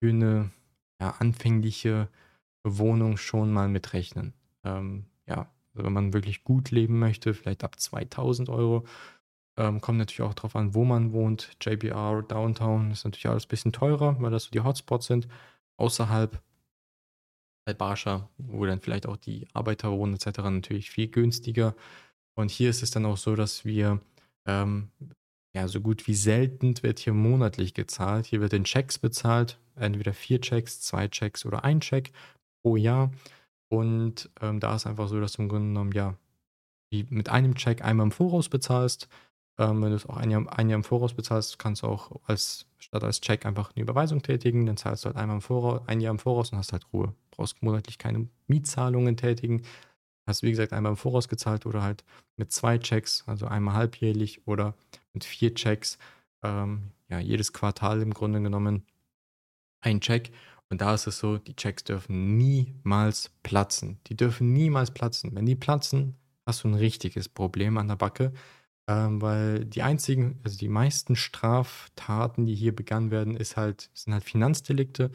für 0.00 0.10
eine 0.10 0.50
ja, 1.00 1.10
anfängliche 1.18 2.08
Wohnung 2.64 3.16
schon 3.16 3.52
mal 3.52 3.68
mitrechnen. 3.68 4.34
Ähm, 4.64 5.06
ja, 5.26 5.50
also 5.72 5.84
wenn 5.84 5.92
man 5.92 6.12
wirklich 6.12 6.44
gut 6.44 6.70
leben 6.70 6.98
möchte, 6.98 7.34
vielleicht 7.34 7.64
ab 7.64 7.78
2000 7.78 8.48
Euro. 8.48 8.84
Ähm, 9.56 9.80
kommt 9.80 9.98
natürlich 9.98 10.22
auch 10.22 10.34
darauf 10.34 10.54
an, 10.54 10.74
wo 10.74 10.84
man 10.84 11.12
wohnt. 11.12 11.50
JBR, 11.60 12.22
Downtown 12.22 12.92
ist 12.92 13.04
natürlich 13.04 13.28
alles 13.28 13.46
ein 13.46 13.48
bisschen 13.48 13.72
teurer, 13.72 14.20
weil 14.20 14.30
das 14.30 14.44
so 14.44 14.50
die 14.50 14.60
Hotspots 14.60 15.06
sind. 15.06 15.28
Außerhalb 15.76 16.40
bei 17.68 17.74
Barscha, 17.74 18.30
wo 18.38 18.64
dann 18.64 18.80
vielleicht 18.80 19.06
auch 19.06 19.18
die 19.18 19.46
Arbeiter 19.52 19.90
wohnen 19.90 20.14
etc. 20.14 20.38
natürlich 20.38 20.90
viel 20.90 21.08
günstiger. 21.08 21.74
Und 22.34 22.50
hier 22.50 22.70
ist 22.70 22.82
es 22.82 22.90
dann 22.90 23.04
auch 23.04 23.18
so, 23.18 23.36
dass 23.36 23.66
wir 23.66 24.00
ähm, 24.46 24.88
ja 25.54 25.68
so 25.68 25.82
gut 25.82 26.06
wie 26.06 26.14
selten 26.14 26.82
wird 26.82 26.98
hier 26.98 27.12
monatlich 27.12 27.74
gezahlt. 27.74 28.24
Hier 28.24 28.40
wird 28.40 28.54
in 28.54 28.64
Checks 28.64 28.98
bezahlt, 28.98 29.58
entweder 29.76 30.14
vier 30.14 30.40
Checks, 30.40 30.80
zwei 30.80 31.08
Checks 31.08 31.44
oder 31.44 31.62
ein 31.62 31.80
Check 31.80 32.12
pro 32.62 32.76
Jahr. 32.76 33.12
Und 33.68 34.30
ähm, 34.40 34.60
da 34.60 34.74
ist 34.74 34.86
einfach 34.86 35.08
so, 35.08 35.20
dass 35.20 35.34
du 35.34 35.42
im 35.42 35.50
Grunde 35.50 35.68
genommen 35.68 35.92
ja 35.92 36.16
mit 36.90 37.28
einem 37.28 37.54
Check 37.54 37.84
einmal 37.84 38.06
im 38.06 38.12
Voraus 38.12 38.48
bezahlst. 38.48 39.08
Ähm, 39.58 39.82
wenn 39.82 39.90
du 39.90 39.96
es 39.96 40.06
auch 40.06 40.16
ein 40.16 40.30
Jahr, 40.30 40.46
ein 40.56 40.68
Jahr 40.68 40.76
im 40.76 40.84
Voraus 40.84 41.14
bezahlst, 41.14 41.58
kannst 41.58 41.82
du 41.82 41.88
auch 41.88 42.20
als 42.26 42.66
statt 42.78 43.02
als 43.02 43.20
Check 43.20 43.44
einfach 43.44 43.72
eine 43.74 43.82
Überweisung 43.82 44.22
tätigen. 44.22 44.66
Dann 44.66 44.76
zahlst 44.76 45.04
du 45.04 45.06
halt 45.06 45.16
einmal 45.16 45.36
im 45.36 45.42
Voraus, 45.42 45.82
ein 45.86 46.00
Jahr 46.00 46.12
im 46.12 46.18
Voraus 46.18 46.52
und 46.52 46.58
hast 46.58 46.72
halt 46.72 46.86
Ruhe. 46.92 47.14
Brauchst 47.30 47.62
monatlich 47.62 47.98
keine 47.98 48.28
Mietzahlungen 48.46 49.16
tätigen. 49.16 49.62
Hast 50.26 50.42
wie 50.42 50.50
gesagt 50.50 50.72
einmal 50.72 50.92
im 50.92 50.96
Voraus 50.96 51.28
gezahlt 51.28 51.66
oder 51.66 51.82
halt 51.82 52.04
mit 52.36 52.52
zwei 52.52 52.78
Checks, 52.78 53.24
also 53.26 53.46
einmal 53.46 53.74
halbjährlich 53.74 54.46
oder 54.46 54.74
mit 55.12 55.24
vier 55.24 55.54
Checks. 55.54 55.98
Ähm, 56.42 56.92
ja, 57.08 57.18
jedes 57.18 57.52
Quartal 57.52 58.02
im 58.02 58.14
Grunde 58.14 58.40
genommen 58.40 58.84
ein 59.80 60.00
Check. 60.00 60.30
Und 60.70 60.82
da 60.82 60.94
ist 60.94 61.06
es 61.06 61.18
so, 61.18 61.38
die 61.38 61.56
Checks 61.56 61.84
dürfen 61.84 62.36
niemals 62.36 63.30
platzen. 63.42 63.98
Die 64.06 64.16
dürfen 64.16 64.52
niemals 64.52 64.90
platzen. 64.92 65.34
Wenn 65.34 65.46
die 65.46 65.56
platzen, 65.56 66.14
hast 66.46 66.62
du 66.62 66.68
ein 66.68 66.74
richtiges 66.74 67.28
Problem 67.28 67.78
an 67.78 67.88
der 67.88 67.96
Backe, 67.96 68.32
ähm, 68.88 69.22
weil 69.22 69.64
die 69.66 69.82
einzigen, 69.82 70.40
also 70.44 70.58
die 70.58 70.68
meisten 70.68 71.14
Straftaten, 71.16 72.46
die 72.46 72.54
hier 72.54 72.74
begangen 72.74 73.10
werden, 73.10 73.36
ist 73.36 73.56
halt, 73.56 73.90
sind 73.94 74.14
halt 74.14 74.24
Finanzdelikte 74.24 75.10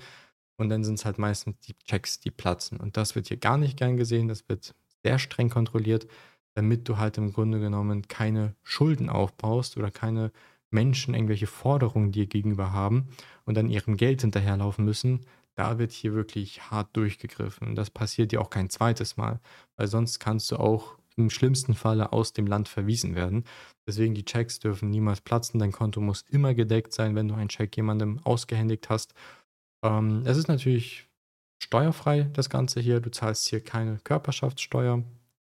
und 0.57 0.69
dann 0.69 0.83
sind 0.83 0.99
es 0.99 1.05
halt 1.05 1.17
meistens 1.17 1.59
die 1.61 1.73
Checks, 1.85 2.19
die 2.19 2.31
platzen. 2.31 2.79
Und 2.79 2.97
das 2.97 3.15
wird 3.15 3.27
hier 3.27 3.37
gar 3.37 3.57
nicht 3.57 3.77
gern 3.77 3.97
gesehen, 3.97 4.27
das 4.27 4.47
wird 4.47 4.75
sehr 5.03 5.19
streng 5.19 5.49
kontrolliert, 5.49 6.07
damit 6.55 6.87
du 6.87 6.97
halt 6.97 7.17
im 7.17 7.33
Grunde 7.33 7.59
genommen 7.59 8.07
keine 8.07 8.55
Schulden 8.63 9.09
aufbaust 9.09 9.77
oder 9.77 9.91
keine 9.91 10.31
Menschen 10.69 11.13
irgendwelche 11.15 11.47
Forderungen 11.47 12.11
dir 12.11 12.27
gegenüber 12.27 12.73
haben 12.73 13.09
und 13.45 13.55
dann 13.55 13.69
ihrem 13.69 13.97
Geld 13.97 14.21
hinterherlaufen 14.21 14.85
müssen, 14.85 15.21
da 15.55 15.77
wird 15.79 15.91
hier 15.91 16.13
wirklich 16.13 16.71
hart 16.71 16.95
durchgegriffen. 16.97 17.67
Und 17.69 17.75
das 17.75 17.89
passiert 17.89 18.31
dir 18.31 18.41
auch 18.41 18.49
kein 18.49 18.69
zweites 18.69 19.17
Mal, 19.17 19.39
weil 19.77 19.87
sonst 19.87 20.19
kannst 20.19 20.51
du 20.51 20.57
auch 20.57 20.97
im 21.15 21.29
schlimmsten 21.29 21.73
Falle 21.73 22.11
aus 22.13 22.33
dem 22.33 22.47
Land 22.47 22.67
verwiesen 22.67 23.15
werden. 23.15 23.45
Deswegen 23.87 24.15
die 24.15 24.25
Checks 24.25 24.59
dürfen 24.59 24.89
niemals 24.89 25.21
platzen. 25.21 25.59
Dein 25.59 25.71
Konto 25.71 26.01
muss 26.01 26.23
immer 26.29 26.53
gedeckt 26.53 26.93
sein, 26.93 27.15
wenn 27.15 27.27
du 27.27 27.35
einen 27.35 27.49
Check 27.49 27.75
jemandem 27.75 28.19
ausgehändigt 28.23 28.89
hast. 28.89 29.13
Ähm, 29.83 30.23
es 30.25 30.37
ist 30.37 30.47
natürlich 30.47 31.07
steuerfrei, 31.61 32.29
das 32.33 32.49
Ganze 32.49 32.79
hier. 32.79 32.99
Du 32.99 33.11
zahlst 33.11 33.47
hier 33.47 33.61
keine 33.61 33.99
Körperschaftssteuer, 34.03 35.03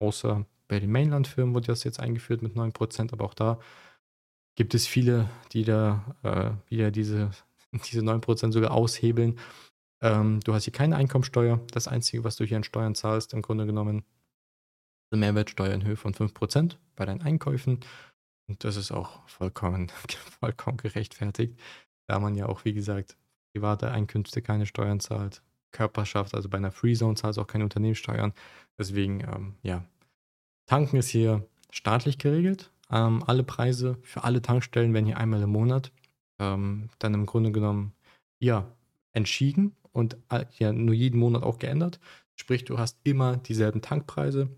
außer 0.00 0.46
bei 0.68 0.80
den 0.80 0.92
Mainland-Firmen 0.92 1.54
wurde 1.54 1.68
das 1.68 1.84
jetzt 1.84 1.98
eingeführt 1.98 2.42
mit 2.42 2.54
9%, 2.54 3.12
aber 3.12 3.24
auch 3.24 3.34
da 3.34 3.58
gibt 4.54 4.74
es 4.74 4.86
viele, 4.86 5.28
die 5.52 5.64
da 5.64 6.16
äh, 6.22 6.70
wieder 6.70 6.90
diese, 6.90 7.30
diese 7.90 8.00
9% 8.00 8.52
sogar 8.52 8.72
aushebeln. 8.72 9.38
Ähm, 10.02 10.40
du 10.44 10.54
hast 10.54 10.64
hier 10.64 10.72
keine 10.72 10.96
Einkommensteuer. 10.96 11.60
Das 11.72 11.88
Einzige, 11.88 12.24
was 12.24 12.36
du 12.36 12.44
hier 12.44 12.58
an 12.58 12.64
Steuern 12.64 12.94
zahlst, 12.94 13.32
im 13.32 13.42
Grunde 13.42 13.66
genommen, 13.66 14.04
eine 15.10 15.20
Mehrwertsteuer 15.20 15.72
in 15.72 15.84
Höhe 15.84 15.96
von 15.96 16.14
5% 16.14 16.76
bei 16.96 17.06
deinen 17.06 17.22
Einkäufen. 17.22 17.80
Und 18.48 18.64
das 18.64 18.76
ist 18.76 18.92
auch 18.92 19.26
vollkommen, 19.28 19.90
vollkommen 20.40 20.76
gerechtfertigt, 20.76 21.58
da 22.06 22.18
man 22.18 22.34
ja 22.34 22.46
auch, 22.46 22.64
wie 22.64 22.74
gesagt, 22.74 23.16
private 23.52 23.90
Einkünfte 23.90 24.42
keine 24.42 24.66
Steuern 24.66 25.00
zahlt. 25.00 25.42
Körperschaft, 25.70 26.34
also 26.34 26.48
bei 26.48 26.56
einer 26.56 26.70
Freezone 26.70 27.14
zahlst 27.14 27.36
du 27.36 27.42
auch 27.42 27.46
keine 27.46 27.64
Unternehmenssteuern. 27.64 28.32
Deswegen, 28.78 29.20
ähm, 29.20 29.54
ja, 29.62 29.84
Tanken 30.66 30.96
ist 30.96 31.08
hier 31.08 31.46
staatlich 31.70 32.18
geregelt. 32.18 32.72
Ähm, 32.90 33.22
alle 33.26 33.44
Preise 33.44 33.98
für 34.02 34.24
alle 34.24 34.40
Tankstellen 34.40 34.94
werden 34.94 35.04
hier 35.04 35.18
einmal 35.18 35.42
im 35.42 35.50
Monat 35.50 35.92
ähm, 36.38 36.88
dann 36.98 37.14
im 37.14 37.26
Grunde 37.26 37.52
genommen 37.52 37.92
ja, 38.40 38.70
entschieden 39.12 39.76
und 39.92 40.16
äh, 40.30 40.46
ja 40.58 40.72
nur 40.72 40.94
jeden 40.94 41.18
Monat 41.18 41.42
auch 41.42 41.58
geändert. 41.58 42.00
Sprich, 42.36 42.64
du 42.64 42.78
hast 42.78 42.98
immer 43.02 43.36
dieselben 43.36 43.82
Tankpreise, 43.82 44.48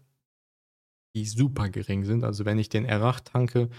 die 1.14 1.26
super 1.26 1.68
gering 1.68 2.04
sind. 2.04 2.24
Also 2.24 2.44
wenn 2.44 2.58
ich 2.58 2.68
den 2.68 2.86
R8 2.86 3.24
tanke 3.24 3.70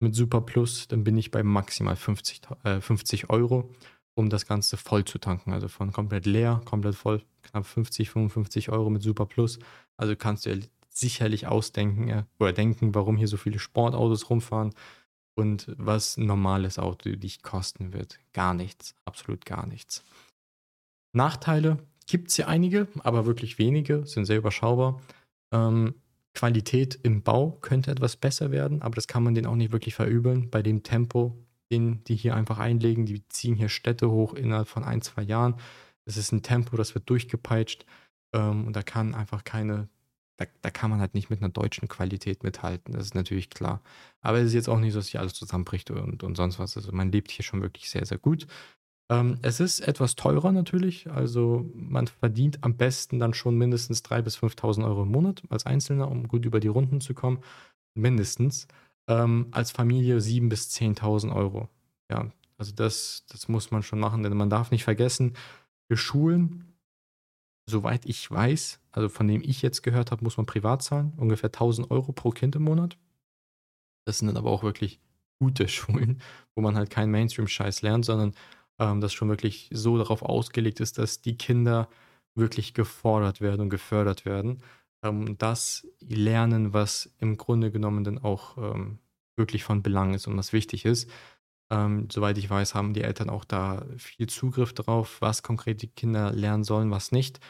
mit 0.00 0.14
Super 0.14 0.40
Plus, 0.40 0.88
dann 0.88 1.04
bin 1.04 1.16
ich 1.16 1.30
bei 1.30 1.42
maximal 1.42 1.96
50, 1.96 2.42
äh, 2.64 2.80
50 2.80 3.30
Euro, 3.30 3.70
um 4.14 4.30
das 4.30 4.46
Ganze 4.46 4.76
voll 4.76 5.04
zu 5.04 5.18
tanken. 5.18 5.52
Also 5.52 5.68
von 5.68 5.92
komplett 5.92 6.26
leer, 6.26 6.60
komplett 6.64 6.94
voll, 6.94 7.22
knapp 7.42 7.66
50, 7.66 8.10
55 8.10 8.70
Euro 8.70 8.90
mit 8.90 9.02
Super 9.02 9.26
Plus. 9.26 9.58
Also 9.96 10.16
kannst 10.16 10.46
du 10.46 10.60
sicherlich 10.88 11.46
ausdenken 11.46 12.08
äh, 12.08 12.24
oder 12.38 12.52
denken, 12.52 12.94
warum 12.94 13.16
hier 13.16 13.28
so 13.28 13.36
viele 13.36 13.58
Sportautos 13.58 14.28
rumfahren 14.30 14.74
und 15.34 15.72
was 15.78 16.16
ein 16.16 16.26
normales 16.26 16.78
Auto 16.78 17.10
dich 17.10 17.42
kosten 17.42 17.92
wird. 17.92 18.18
Gar 18.32 18.54
nichts, 18.54 18.94
absolut 19.04 19.46
gar 19.46 19.66
nichts. 19.66 20.04
Nachteile 21.14 21.78
gibt 22.06 22.30
es 22.30 22.36
ja 22.36 22.46
einige, 22.46 22.88
aber 23.00 23.26
wirklich 23.26 23.58
wenige, 23.58 24.06
sind 24.06 24.26
sehr 24.26 24.38
überschaubar. 24.38 25.00
Ähm, 25.52 25.94
Qualität 26.34 26.98
im 27.02 27.22
Bau 27.22 27.58
könnte 27.60 27.90
etwas 27.90 28.16
besser 28.16 28.50
werden, 28.50 28.82
aber 28.82 28.94
das 28.94 29.06
kann 29.06 29.22
man 29.22 29.34
denen 29.34 29.46
auch 29.46 29.56
nicht 29.56 29.72
wirklich 29.72 29.94
verübeln. 29.94 30.50
Bei 30.50 30.62
dem 30.62 30.82
Tempo, 30.82 31.36
den 31.70 32.02
die 32.04 32.16
hier 32.16 32.34
einfach 32.34 32.58
einlegen, 32.58 33.06
die 33.06 33.26
ziehen 33.28 33.54
hier 33.54 33.68
Städte 33.68 34.10
hoch 34.10 34.34
innerhalb 34.34 34.68
von 34.68 34.84
ein, 34.84 35.02
zwei 35.02 35.22
Jahren. 35.22 35.56
Das 36.04 36.16
ist 36.16 36.32
ein 36.32 36.42
Tempo, 36.42 36.76
das 36.76 36.94
wird 36.94 37.08
durchgepeitscht 37.10 37.84
ähm, 38.34 38.66
und 38.66 38.76
da 38.76 38.82
kann 38.82 39.14
einfach 39.14 39.44
keine 39.44 39.88
da, 40.36 40.46
da, 40.62 40.70
kann 40.70 40.90
man 40.90 41.00
halt 41.00 41.14
nicht 41.14 41.30
mit 41.30 41.40
einer 41.40 41.50
deutschen 41.50 41.88
Qualität 41.88 42.42
mithalten, 42.42 42.94
das 42.94 43.04
ist 43.04 43.14
natürlich 43.14 43.50
klar. 43.50 43.82
Aber 44.20 44.38
es 44.38 44.46
ist 44.46 44.54
jetzt 44.54 44.68
auch 44.68 44.78
nicht 44.78 44.92
so, 44.92 44.98
dass 44.98 45.08
hier 45.08 45.20
alles 45.20 45.34
zusammenbricht 45.34 45.90
und, 45.90 46.22
und 46.22 46.36
sonst 46.36 46.58
was. 46.58 46.76
Also 46.76 46.92
man 46.92 47.12
lebt 47.12 47.30
hier 47.30 47.44
schon 47.44 47.62
wirklich 47.62 47.90
sehr, 47.90 48.06
sehr 48.06 48.18
gut. 48.18 48.46
Ähm, 49.12 49.38
es 49.42 49.60
ist 49.60 49.80
etwas 49.80 50.16
teurer 50.16 50.52
natürlich, 50.52 51.10
also 51.10 51.70
man 51.74 52.06
verdient 52.06 52.64
am 52.64 52.76
besten 52.76 53.18
dann 53.18 53.34
schon 53.34 53.58
mindestens 53.58 54.02
3.000 54.02 54.22
bis 54.22 54.38
5.000 54.38 54.86
Euro 54.86 55.02
im 55.02 55.10
Monat 55.10 55.42
als 55.50 55.66
Einzelner, 55.66 56.10
um 56.10 56.28
gut 56.28 56.46
über 56.46 56.60
die 56.60 56.68
Runden 56.68 57.00
zu 57.02 57.12
kommen. 57.12 57.40
Mindestens. 57.94 58.68
Ähm, 59.08 59.48
als 59.50 59.70
Familie 59.70 60.18
7.000 60.18 60.48
bis 60.48 60.70
10.000 60.70 61.34
Euro. 61.34 61.68
Ja, 62.10 62.30
also 62.56 62.72
das, 62.74 63.24
das 63.28 63.48
muss 63.48 63.70
man 63.70 63.82
schon 63.82 63.98
machen, 63.98 64.22
denn 64.22 64.34
man 64.36 64.48
darf 64.48 64.70
nicht 64.70 64.84
vergessen, 64.84 65.34
für 65.90 65.96
Schulen 65.98 66.72
soweit 67.66 68.06
ich 68.06 68.30
weiß, 68.30 68.80
also 68.92 69.08
von 69.08 69.28
dem 69.28 69.42
ich 69.42 69.62
jetzt 69.62 69.82
gehört 69.82 70.10
habe, 70.10 70.24
muss 70.24 70.36
man 70.36 70.46
privat 70.46 70.82
zahlen, 70.82 71.12
ungefähr 71.16 71.48
1000 71.48 71.90
Euro 71.90 72.12
pro 72.12 72.30
Kind 72.30 72.56
im 72.56 72.64
Monat. 72.64 72.96
Das 74.04 74.18
sind 74.18 74.28
dann 74.28 74.36
aber 74.36 74.50
auch 74.50 74.62
wirklich 74.62 75.00
gute 75.38 75.68
Schulen, 75.68 76.20
wo 76.54 76.62
man 76.62 76.76
halt 76.76 76.90
keinen 76.90 77.10
Mainstream-Scheiß 77.10 77.82
lernt, 77.82 78.04
sondern 78.04 78.34
ähm, 78.82 79.00
das 79.00 79.12
schon 79.12 79.28
wirklich 79.28 79.70
so 79.72 79.96
darauf 79.96 80.22
ausgelegt 80.22 80.80
ist, 80.80 80.98
dass 80.98 81.20
die 81.22 81.36
Kinder 81.36 81.88
wirklich 82.34 82.74
gefordert 82.74 83.40
werden 83.40 83.62
und 83.62 83.70
gefördert 83.70 84.24
werden. 84.24 84.62
Ähm, 85.04 85.38
das 85.38 85.86
lernen, 86.00 86.72
was 86.72 87.14
im 87.18 87.36
Grunde 87.36 87.70
genommen 87.70 88.04
dann 88.04 88.18
auch 88.18 88.58
ähm, 88.58 88.98
wirklich 89.36 89.64
von 89.64 89.82
Belang 89.82 90.14
ist 90.14 90.26
und 90.26 90.36
was 90.36 90.52
wichtig 90.52 90.84
ist. 90.84 91.10
Ähm, 91.70 92.08
soweit 92.10 92.38
ich 92.38 92.50
weiß, 92.50 92.74
haben 92.74 92.92
die 92.92 93.02
Eltern 93.02 93.30
auch 93.30 93.44
da 93.44 93.86
viel 93.96 94.28
Zugriff 94.28 94.74
drauf, 94.74 95.20
was 95.20 95.42
konkret 95.42 95.82
die 95.82 95.88
Kinder 95.88 96.32
lernen 96.32 96.64
sollen, 96.64 96.90
was 96.90 97.12
nicht. 97.12 97.40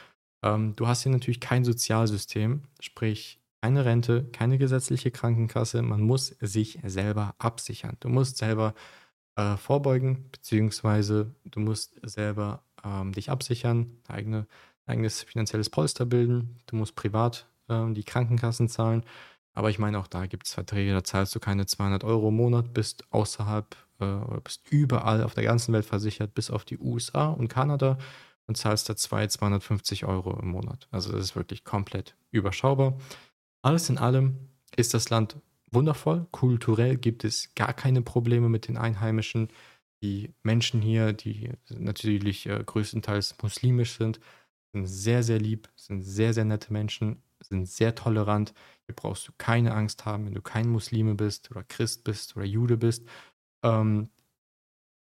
Ähm, 0.44 0.76
du 0.76 0.86
hast 0.86 1.02
hier 1.02 1.12
natürlich 1.12 1.40
kein 1.40 1.64
Sozialsystem, 1.64 2.62
sprich 2.80 3.40
keine 3.62 3.84
Rente, 3.84 4.24
keine 4.32 4.58
gesetzliche 4.58 5.10
Krankenkasse. 5.10 5.82
Man 5.82 6.02
muss 6.02 6.28
sich 6.40 6.78
selber 6.84 7.34
absichern. 7.38 7.96
Du 8.00 8.08
musst 8.08 8.38
selber 8.38 8.74
äh, 9.36 9.56
vorbeugen, 9.56 10.28
beziehungsweise 10.30 11.34
du 11.44 11.60
musst 11.60 11.98
selber 12.02 12.62
ähm, 12.84 13.12
dich 13.12 13.30
absichern, 13.30 13.98
eigene, 14.08 14.46
eigenes 14.86 15.22
finanzielles 15.22 15.70
Polster 15.70 16.06
bilden. 16.06 16.60
Du 16.66 16.76
musst 16.76 16.94
privat 16.96 17.46
ähm, 17.68 17.94
die 17.94 18.04
Krankenkassen 18.04 18.68
zahlen. 18.68 19.04
Aber 19.54 19.70
ich 19.70 19.78
meine, 19.78 19.98
auch 19.98 20.06
da 20.06 20.26
gibt 20.26 20.46
es 20.46 20.54
Verträge, 20.54 20.92
da 20.92 21.04
zahlst 21.04 21.34
du 21.34 21.40
keine 21.40 21.66
200 21.66 22.04
Euro 22.04 22.28
im 22.28 22.36
Monat, 22.36 22.72
bist 22.72 23.04
außerhalb 23.10 23.76
äh, 24.00 24.04
oder 24.04 24.40
bist 24.40 24.62
überall 24.70 25.22
auf 25.22 25.34
der 25.34 25.44
ganzen 25.44 25.72
Welt 25.74 25.84
versichert, 25.84 26.34
bis 26.34 26.50
auf 26.50 26.64
die 26.64 26.78
USA 26.78 27.28
und 27.28 27.48
Kanada 27.48 27.98
und 28.46 28.56
zahlst 28.56 28.88
da 28.88 28.96
2, 28.96 29.28
250 29.28 30.04
Euro 30.06 30.38
im 30.40 30.48
Monat. 30.48 30.88
Also 30.90 31.12
das 31.12 31.20
ist 31.22 31.36
wirklich 31.36 31.64
komplett 31.64 32.16
überschaubar. 32.30 32.98
Alles 33.62 33.88
in 33.88 33.98
allem 33.98 34.48
ist 34.74 34.94
das 34.94 35.10
Land 35.10 35.36
wundervoll. 35.72 36.26
Kulturell 36.30 36.96
gibt 36.96 37.24
es 37.24 37.54
gar 37.54 37.72
keine 37.72 38.02
Probleme 38.02 38.48
mit 38.48 38.68
den 38.68 38.76
Einheimischen. 38.76 39.48
Die 40.02 40.34
Menschen 40.42 40.82
hier, 40.82 41.12
die 41.12 41.50
natürlich 41.70 42.46
äh, 42.46 42.62
größtenteils 42.64 43.36
muslimisch 43.42 43.96
sind, 43.96 44.20
sind 44.72 44.86
sehr, 44.86 45.22
sehr 45.22 45.38
lieb, 45.38 45.68
sind 45.76 46.02
sehr, 46.02 46.34
sehr 46.34 46.44
nette 46.44 46.72
Menschen, 46.72 47.22
sind 47.40 47.68
sehr 47.68 47.94
tolerant. 47.94 48.54
Hier 48.86 48.94
brauchst 48.96 49.28
du 49.28 49.32
keine 49.38 49.74
Angst 49.74 50.04
haben, 50.04 50.26
wenn 50.26 50.34
du 50.34 50.42
kein 50.42 50.68
Muslime 50.68 51.14
bist 51.14 51.50
oder 51.50 51.62
Christ 51.64 52.04
bist 52.04 52.36
oder 52.36 52.44
Jude 52.44 52.76
bist. 52.76 53.06
Ähm, 53.62 54.08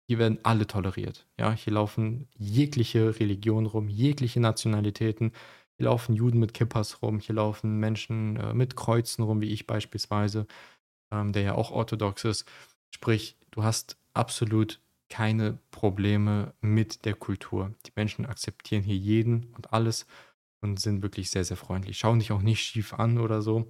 hier 0.08 0.18
werden 0.18 0.40
alle 0.42 0.66
toleriert. 0.66 1.28
Ja, 1.38 1.52
hier 1.52 1.74
laufen 1.74 2.28
jegliche 2.36 3.20
Religionen 3.20 3.68
rum, 3.68 3.90
jegliche 3.90 4.40
Nationalitäten. 4.40 5.34
Hier 5.80 5.86
laufen 5.86 6.14
Juden 6.14 6.40
mit 6.40 6.54
Kippas 6.54 7.02
rum, 7.02 7.20
hier 7.20 7.36
laufen 7.36 7.80
Menschen 7.80 8.36
äh, 8.36 8.54
mit 8.54 8.76
Kreuzen 8.76 9.24
rum, 9.24 9.40
wie 9.40 9.54
ich 9.54 9.66
beispielsweise, 9.66 10.46
ähm, 11.10 11.32
der 11.32 11.42
ja 11.42 11.56
auch 11.56 11.72
orthodox 11.72 12.26
ist. 12.26 12.46
Sprich, 12.94 13.38
du 13.52 13.64
hast 13.64 13.98
absolut 14.14 14.82
keine 15.08 15.58
Probleme 15.72 16.54
mit 16.60 17.06
der 17.06 17.14
Kultur. 17.14 17.74
Die 17.86 17.94
Menschen 17.96 18.26
akzeptieren 18.26 18.84
hier 18.84 18.98
jeden 18.98 19.54
und 19.56 19.72
alles 19.72 20.06
und 20.60 20.82
sind 20.82 21.02
wirklich 21.02 21.32
sehr, 21.32 21.46
sehr 21.46 21.56
freundlich. 21.56 21.98
Schauen 21.98 22.20
dich 22.20 22.34
auch 22.34 22.42
nicht 22.42 22.62
schief 22.62 22.94
an 22.94 23.18
oder 23.18 23.42
so 23.42 23.66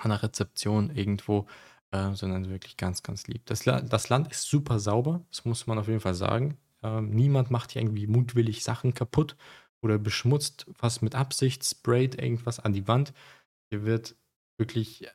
an 0.00 0.10
der 0.10 0.22
Rezeption 0.22 0.94
irgendwo, 0.94 1.46
äh, 1.92 2.12
sondern 2.12 2.50
wirklich 2.50 2.76
ganz, 2.76 3.02
ganz 3.02 3.26
lieb. 3.26 3.46
Das, 3.46 3.60
das, 3.60 4.08
Land 4.10 4.30
ist 4.30 4.42
super 4.42 4.78
sauber, 4.78 5.24
das 5.30 5.46
muss 5.46 5.66
man 5.66 5.78
auf 5.78 5.88
jeden 5.88 6.00
Fall 6.00 6.14
sagen. 6.14 6.58
Ähm, 6.82 7.08
niemand 7.08 7.50
macht 7.50 7.72
hier 7.72 7.80
irgendwie 7.80 8.06
mutwillig 8.06 8.62
Sachen 8.62 8.92
kaputt 8.92 9.34
oder 9.82 9.98
beschmutzt 9.98 10.66
was 10.78 11.02
mit 11.02 11.14
Absicht, 11.14 11.64
sprayt 11.64 12.20
irgendwas 12.20 12.60
an 12.60 12.72
die 12.72 12.88
Wand. 12.88 13.12
Hier 13.70 13.84
wird 13.84 14.16
wirklich 14.58 15.08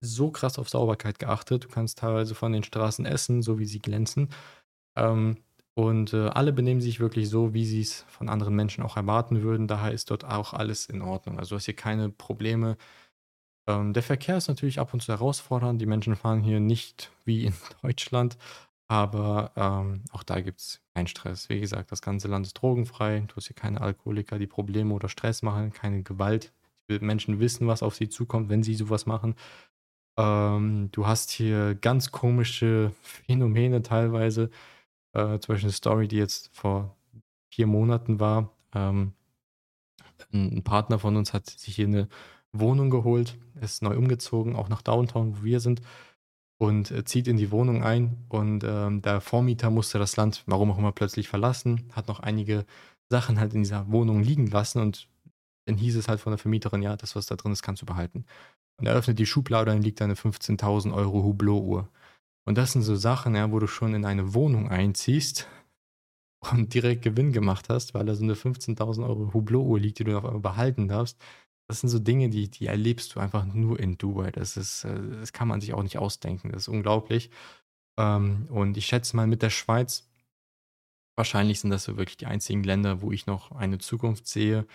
so 0.00 0.30
krass 0.30 0.58
auf 0.58 0.68
Sauberkeit 0.68 1.18
geachtet. 1.18 1.64
Du 1.64 1.68
kannst 1.68 1.98
teilweise 1.98 2.34
von 2.34 2.52
den 2.52 2.62
Straßen 2.62 3.06
essen, 3.06 3.42
so 3.42 3.58
wie 3.58 3.66
sie 3.66 3.80
glänzen. 3.80 4.28
Ähm, 4.96 5.38
und 5.74 6.12
äh, 6.12 6.28
alle 6.28 6.52
benehmen 6.52 6.80
sich 6.80 7.00
wirklich 7.00 7.28
so, 7.28 7.52
wie 7.52 7.64
sie 7.64 7.80
es 7.80 8.02
von 8.02 8.28
anderen 8.28 8.54
Menschen 8.54 8.84
auch 8.84 8.96
erwarten 8.96 9.42
würden. 9.42 9.66
Daher 9.66 9.92
ist 9.92 10.10
dort 10.10 10.24
auch 10.24 10.52
alles 10.52 10.86
in 10.86 11.02
Ordnung. 11.02 11.38
Also 11.38 11.50
du 11.50 11.56
hast 11.56 11.64
hier 11.64 11.74
keine 11.74 12.10
Probleme. 12.10 12.76
Ähm, 13.66 13.92
der 13.92 14.02
Verkehr 14.02 14.36
ist 14.36 14.48
natürlich 14.48 14.78
ab 14.78 14.94
und 14.94 15.02
zu 15.02 15.12
herausfordernd. 15.12 15.80
Die 15.80 15.86
Menschen 15.86 16.14
fahren 16.16 16.42
hier 16.42 16.60
nicht 16.60 17.10
wie 17.24 17.44
in 17.46 17.54
Deutschland. 17.82 18.36
Aber 18.94 19.50
ähm, 19.56 20.04
auch 20.12 20.22
da 20.22 20.40
gibt 20.40 20.60
es 20.60 20.80
keinen 20.94 21.08
Stress. 21.08 21.48
Wie 21.48 21.58
gesagt, 21.58 21.90
das 21.90 22.00
ganze 22.00 22.28
Land 22.28 22.46
ist 22.46 22.54
drogenfrei. 22.54 23.24
Du 23.26 23.34
hast 23.34 23.48
hier 23.48 23.56
keine 23.56 23.80
Alkoholiker, 23.80 24.38
die 24.38 24.46
Probleme 24.46 24.94
oder 24.94 25.08
Stress 25.08 25.42
machen, 25.42 25.72
keine 25.72 26.04
Gewalt. 26.04 26.52
Die 26.88 27.00
Menschen 27.00 27.40
wissen, 27.40 27.66
was 27.66 27.82
auf 27.82 27.96
sie 27.96 28.08
zukommt, 28.08 28.50
wenn 28.50 28.62
sie 28.62 28.76
sowas 28.76 29.04
machen. 29.04 29.34
Ähm, 30.16 30.90
du 30.92 31.08
hast 31.08 31.32
hier 31.32 31.74
ganz 31.74 32.12
komische 32.12 32.92
Phänomene 33.02 33.82
teilweise 33.82 34.48
äh, 35.12 35.40
zum 35.40 35.54
Beispiel 35.54 35.70
eine 35.70 35.72
Story, 35.72 36.06
die 36.06 36.18
jetzt 36.18 36.50
vor 36.52 36.96
vier 37.50 37.66
Monaten 37.66 38.20
war. 38.20 38.52
Ähm, 38.76 39.14
ein 40.32 40.62
Partner 40.62 41.00
von 41.00 41.16
uns 41.16 41.32
hat 41.32 41.50
sich 41.50 41.74
hier 41.74 41.88
eine 41.88 42.08
Wohnung 42.52 42.90
geholt, 42.90 43.36
ist 43.60 43.82
neu 43.82 43.98
umgezogen, 43.98 44.54
auch 44.54 44.68
nach 44.68 44.82
Downtown, 44.82 45.36
wo 45.36 45.42
wir 45.42 45.58
sind, 45.58 45.82
und 46.58 46.90
äh, 46.90 47.04
zieht 47.04 47.28
in 47.28 47.36
die 47.36 47.50
Wohnung 47.50 47.82
ein. 47.82 48.24
Und 48.28 48.64
ähm, 48.64 49.02
der 49.02 49.20
Vormieter 49.20 49.70
musste 49.70 49.98
das 49.98 50.16
Land, 50.16 50.44
warum 50.46 50.70
auch 50.70 50.78
immer, 50.78 50.92
plötzlich 50.92 51.28
verlassen, 51.28 51.88
hat 51.92 52.08
noch 52.08 52.20
einige 52.20 52.64
Sachen 53.10 53.38
halt 53.38 53.54
in 53.54 53.62
dieser 53.62 53.90
Wohnung 53.90 54.22
liegen 54.22 54.46
lassen 54.46 54.80
und 54.80 55.08
dann 55.66 55.76
hieß 55.76 55.96
es 55.96 56.08
halt 56.08 56.20
von 56.20 56.32
der 56.32 56.38
Vermieterin, 56.38 56.82
ja, 56.82 56.96
das, 56.96 57.16
was 57.16 57.26
da 57.26 57.36
drin 57.36 57.52
ist, 57.52 57.62
kannst 57.62 57.82
du 57.82 57.86
behalten. 57.86 58.26
Und 58.78 58.86
er 58.86 58.94
öffnet 58.94 59.18
die 59.18 59.26
Schublade 59.26 59.72
und 59.72 59.82
liegt 59.82 60.02
eine 60.02 60.14
15.000 60.14 60.92
Euro 60.94 61.22
Hublot-Uhr. 61.22 61.88
Und 62.46 62.58
das 62.58 62.72
sind 62.72 62.82
so 62.82 62.96
Sachen, 62.96 63.34
ja, 63.34 63.50
wo 63.50 63.58
du 63.58 63.66
schon 63.66 63.94
in 63.94 64.04
eine 64.04 64.34
Wohnung 64.34 64.68
einziehst 64.68 65.48
und 66.52 66.74
direkt 66.74 67.02
Gewinn 67.02 67.32
gemacht 67.32 67.68
hast, 67.68 67.94
weil 67.94 68.04
da 68.04 68.14
so 68.14 68.24
eine 68.24 68.34
15.000 68.34 69.06
Euro 69.06 69.32
Hublot-Uhr 69.32 69.80
liegt, 69.80 69.98
die 69.98 70.04
du 70.04 70.16
auf 70.16 70.24
einmal 70.24 70.40
behalten 70.40 70.88
darfst. 70.88 71.18
Das 71.68 71.80
sind 71.80 71.88
so 71.88 71.98
Dinge, 71.98 72.28
die, 72.28 72.50
die 72.50 72.66
erlebst 72.66 73.14
du 73.14 73.20
einfach 73.20 73.44
nur 73.46 73.80
in 73.80 73.96
Dubai. 73.96 74.30
Das 74.30 74.56
ist, 74.56 74.84
äh, 74.84 75.00
das 75.20 75.32
kann 75.32 75.48
man 75.48 75.60
sich 75.60 75.74
auch 75.74 75.82
nicht 75.82 75.98
ausdenken. 75.98 76.52
Das 76.52 76.62
ist 76.62 76.68
unglaublich. 76.68 77.30
Ähm, 77.98 78.46
und 78.50 78.76
ich 78.76 78.86
schätze 78.86 79.16
mal 79.16 79.26
mit 79.26 79.42
der 79.42 79.50
Schweiz, 79.50 80.06
wahrscheinlich 81.16 81.60
sind 81.60 81.70
das 81.70 81.84
so 81.84 81.96
wirklich 81.96 82.16
die 82.16 82.26
einzigen 82.26 82.64
Länder, 82.64 83.02
wo 83.02 83.12
ich 83.12 83.26
noch 83.26 83.52
eine 83.52 83.78
Zukunft 83.78 84.26
sehe, 84.26 84.66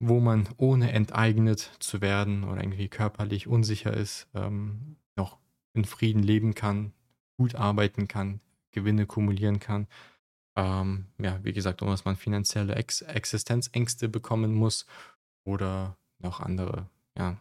wo 0.00 0.18
man 0.20 0.48
ohne 0.56 0.92
enteignet 0.92 1.70
zu 1.78 2.00
werden 2.00 2.44
oder 2.44 2.62
irgendwie 2.62 2.88
körperlich 2.88 3.46
unsicher 3.46 3.92
ist, 3.94 4.28
ähm, 4.34 4.96
noch 5.16 5.38
in 5.74 5.84
Frieden 5.84 6.22
leben 6.22 6.54
kann, 6.54 6.92
gut 7.38 7.54
arbeiten 7.54 8.08
kann, 8.08 8.40
Gewinne 8.72 9.06
kumulieren 9.06 9.60
kann. 9.60 9.86
Ähm, 10.56 11.06
ja, 11.18 11.38
wie 11.44 11.52
gesagt, 11.52 11.82
ohne 11.82 11.92
dass 11.92 12.04
man 12.04 12.16
finanzielle 12.16 12.74
Ex 12.74 13.02
Existenzängste 13.02 14.08
bekommen 14.08 14.54
muss 14.54 14.86
oder 15.44 15.96
noch 16.20 16.40
andere 16.40 16.88
ja, 17.16 17.36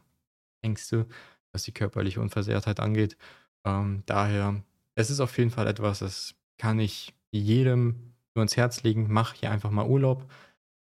Ängste, 0.61 1.07
was 1.51 1.63
die 1.63 1.71
körperliche 1.71 2.21
Unversehrtheit 2.21 2.79
angeht. 2.79 3.17
Ähm, 3.65 4.03
daher, 4.05 4.61
es 4.95 5.09
ist 5.09 5.19
auf 5.19 5.37
jeden 5.37 5.51
Fall 5.51 5.67
etwas, 5.67 5.99
das 5.99 6.35
kann 6.57 6.79
ich 6.79 7.13
jedem 7.31 8.13
nur 8.35 8.43
ins 8.43 8.57
Herz 8.57 8.83
legen. 8.83 9.07
Mach 9.09 9.33
hier 9.33 9.51
einfach 9.51 9.71
mal 9.71 9.87
Urlaub. 9.87 10.29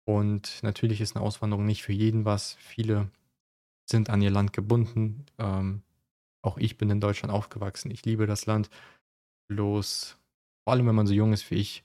Und 0.06 0.64
natürlich 0.64 1.02
ist 1.02 1.16
eine 1.16 1.26
Auswanderung 1.26 1.66
nicht 1.66 1.84
für 1.84 1.94
jeden 1.94 2.26
was. 2.26 2.54
Viele 2.56 3.10
sind 3.86 4.10
an 4.10 4.22
ihr 4.22 4.32
Land 4.32 4.54
gebunden. 4.54 5.26
Ähm, 5.38 5.82
auch 6.42 6.58
ich 6.58 6.78
bin 6.78 6.90
in 6.90 7.02
Deutschland 7.02 7.34
aufgewachsen. 7.34 7.92
Ich 7.92 8.06
liebe 8.06 8.26
das 8.26 8.46
Land. 8.46 8.70
Bloß, 9.50 10.18
vor 10.64 10.74
allem 10.74 10.88
wenn 10.88 10.96
man 10.96 11.08
so 11.08 11.14
jung 11.14 11.34
ist 11.34 11.50
wie 11.52 11.56
ich, 11.56 11.84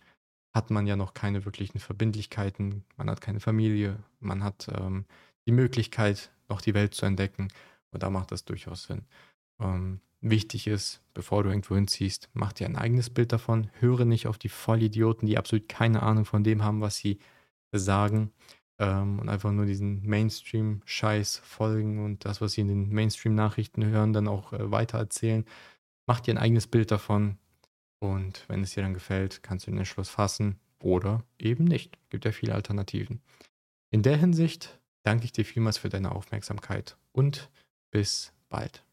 hat 0.54 0.70
man 0.70 0.86
ja 0.86 0.96
noch 0.96 1.14
keine 1.14 1.44
wirklichen 1.44 1.78
Verbindlichkeiten. 1.78 2.84
Man 2.96 3.10
hat 3.10 3.20
keine 3.20 3.40
Familie. 3.40 3.98
Man 4.20 4.44
hat 4.44 4.68
ähm, 4.68 5.06
die 5.46 5.52
Möglichkeit, 5.52 6.30
noch 6.48 6.60
die 6.60 6.74
Welt 6.74 6.94
zu 6.94 7.06
entdecken. 7.06 7.48
Und 7.90 8.02
da 8.02 8.10
macht 8.10 8.32
das 8.32 8.44
durchaus 8.44 8.84
Sinn. 8.84 9.02
Ähm, 9.60 10.00
wichtig 10.20 10.66
ist, 10.66 11.00
bevor 11.14 11.42
du 11.42 11.50
irgendwo 11.50 11.74
hinziehst, 11.74 12.30
mach 12.32 12.52
dir 12.52 12.66
ein 12.66 12.76
eigenes 12.76 13.10
Bild 13.10 13.32
davon. 13.32 13.70
Höre 13.80 14.04
nicht 14.04 14.26
auf 14.26 14.38
die 14.38 14.48
Vollidioten, 14.48 15.26
die 15.26 15.38
absolut 15.38 15.68
keine 15.68 16.02
Ahnung 16.02 16.24
von 16.24 16.44
dem 16.44 16.62
haben, 16.62 16.80
was 16.80 16.96
sie 16.96 17.18
sagen 17.72 18.32
ähm, 18.78 19.18
und 19.18 19.28
einfach 19.28 19.52
nur 19.52 19.66
diesen 19.66 20.04
Mainstream-Scheiß 20.04 21.38
folgen 21.44 22.04
und 22.04 22.24
das, 22.24 22.40
was 22.40 22.52
sie 22.52 22.62
in 22.62 22.68
den 22.68 22.90
Mainstream-Nachrichten 22.90 23.84
hören, 23.84 24.12
dann 24.12 24.28
auch 24.28 24.52
äh, 24.52 24.70
weitererzählen. 24.70 25.44
Mach 26.06 26.20
dir 26.20 26.34
ein 26.34 26.38
eigenes 26.38 26.66
Bild 26.66 26.90
davon 26.90 27.38
und 28.00 28.44
wenn 28.48 28.62
es 28.62 28.74
dir 28.74 28.82
dann 28.82 28.94
gefällt, 28.94 29.42
kannst 29.42 29.66
du 29.66 29.70
den 29.70 29.78
Entschluss 29.78 30.08
fassen 30.08 30.58
oder 30.80 31.24
eben 31.38 31.64
nicht. 31.64 31.96
Gibt 32.10 32.24
ja 32.24 32.32
viele 32.32 32.54
Alternativen. 32.54 33.22
In 33.90 34.02
der 34.02 34.16
Hinsicht 34.16 34.80
danke 35.02 35.24
ich 35.24 35.32
dir 35.32 35.44
vielmals 35.44 35.78
für 35.78 35.88
deine 35.88 36.12
Aufmerksamkeit 36.12 36.96
und 37.12 37.50
bis 37.90 38.32
bald. 38.48 38.84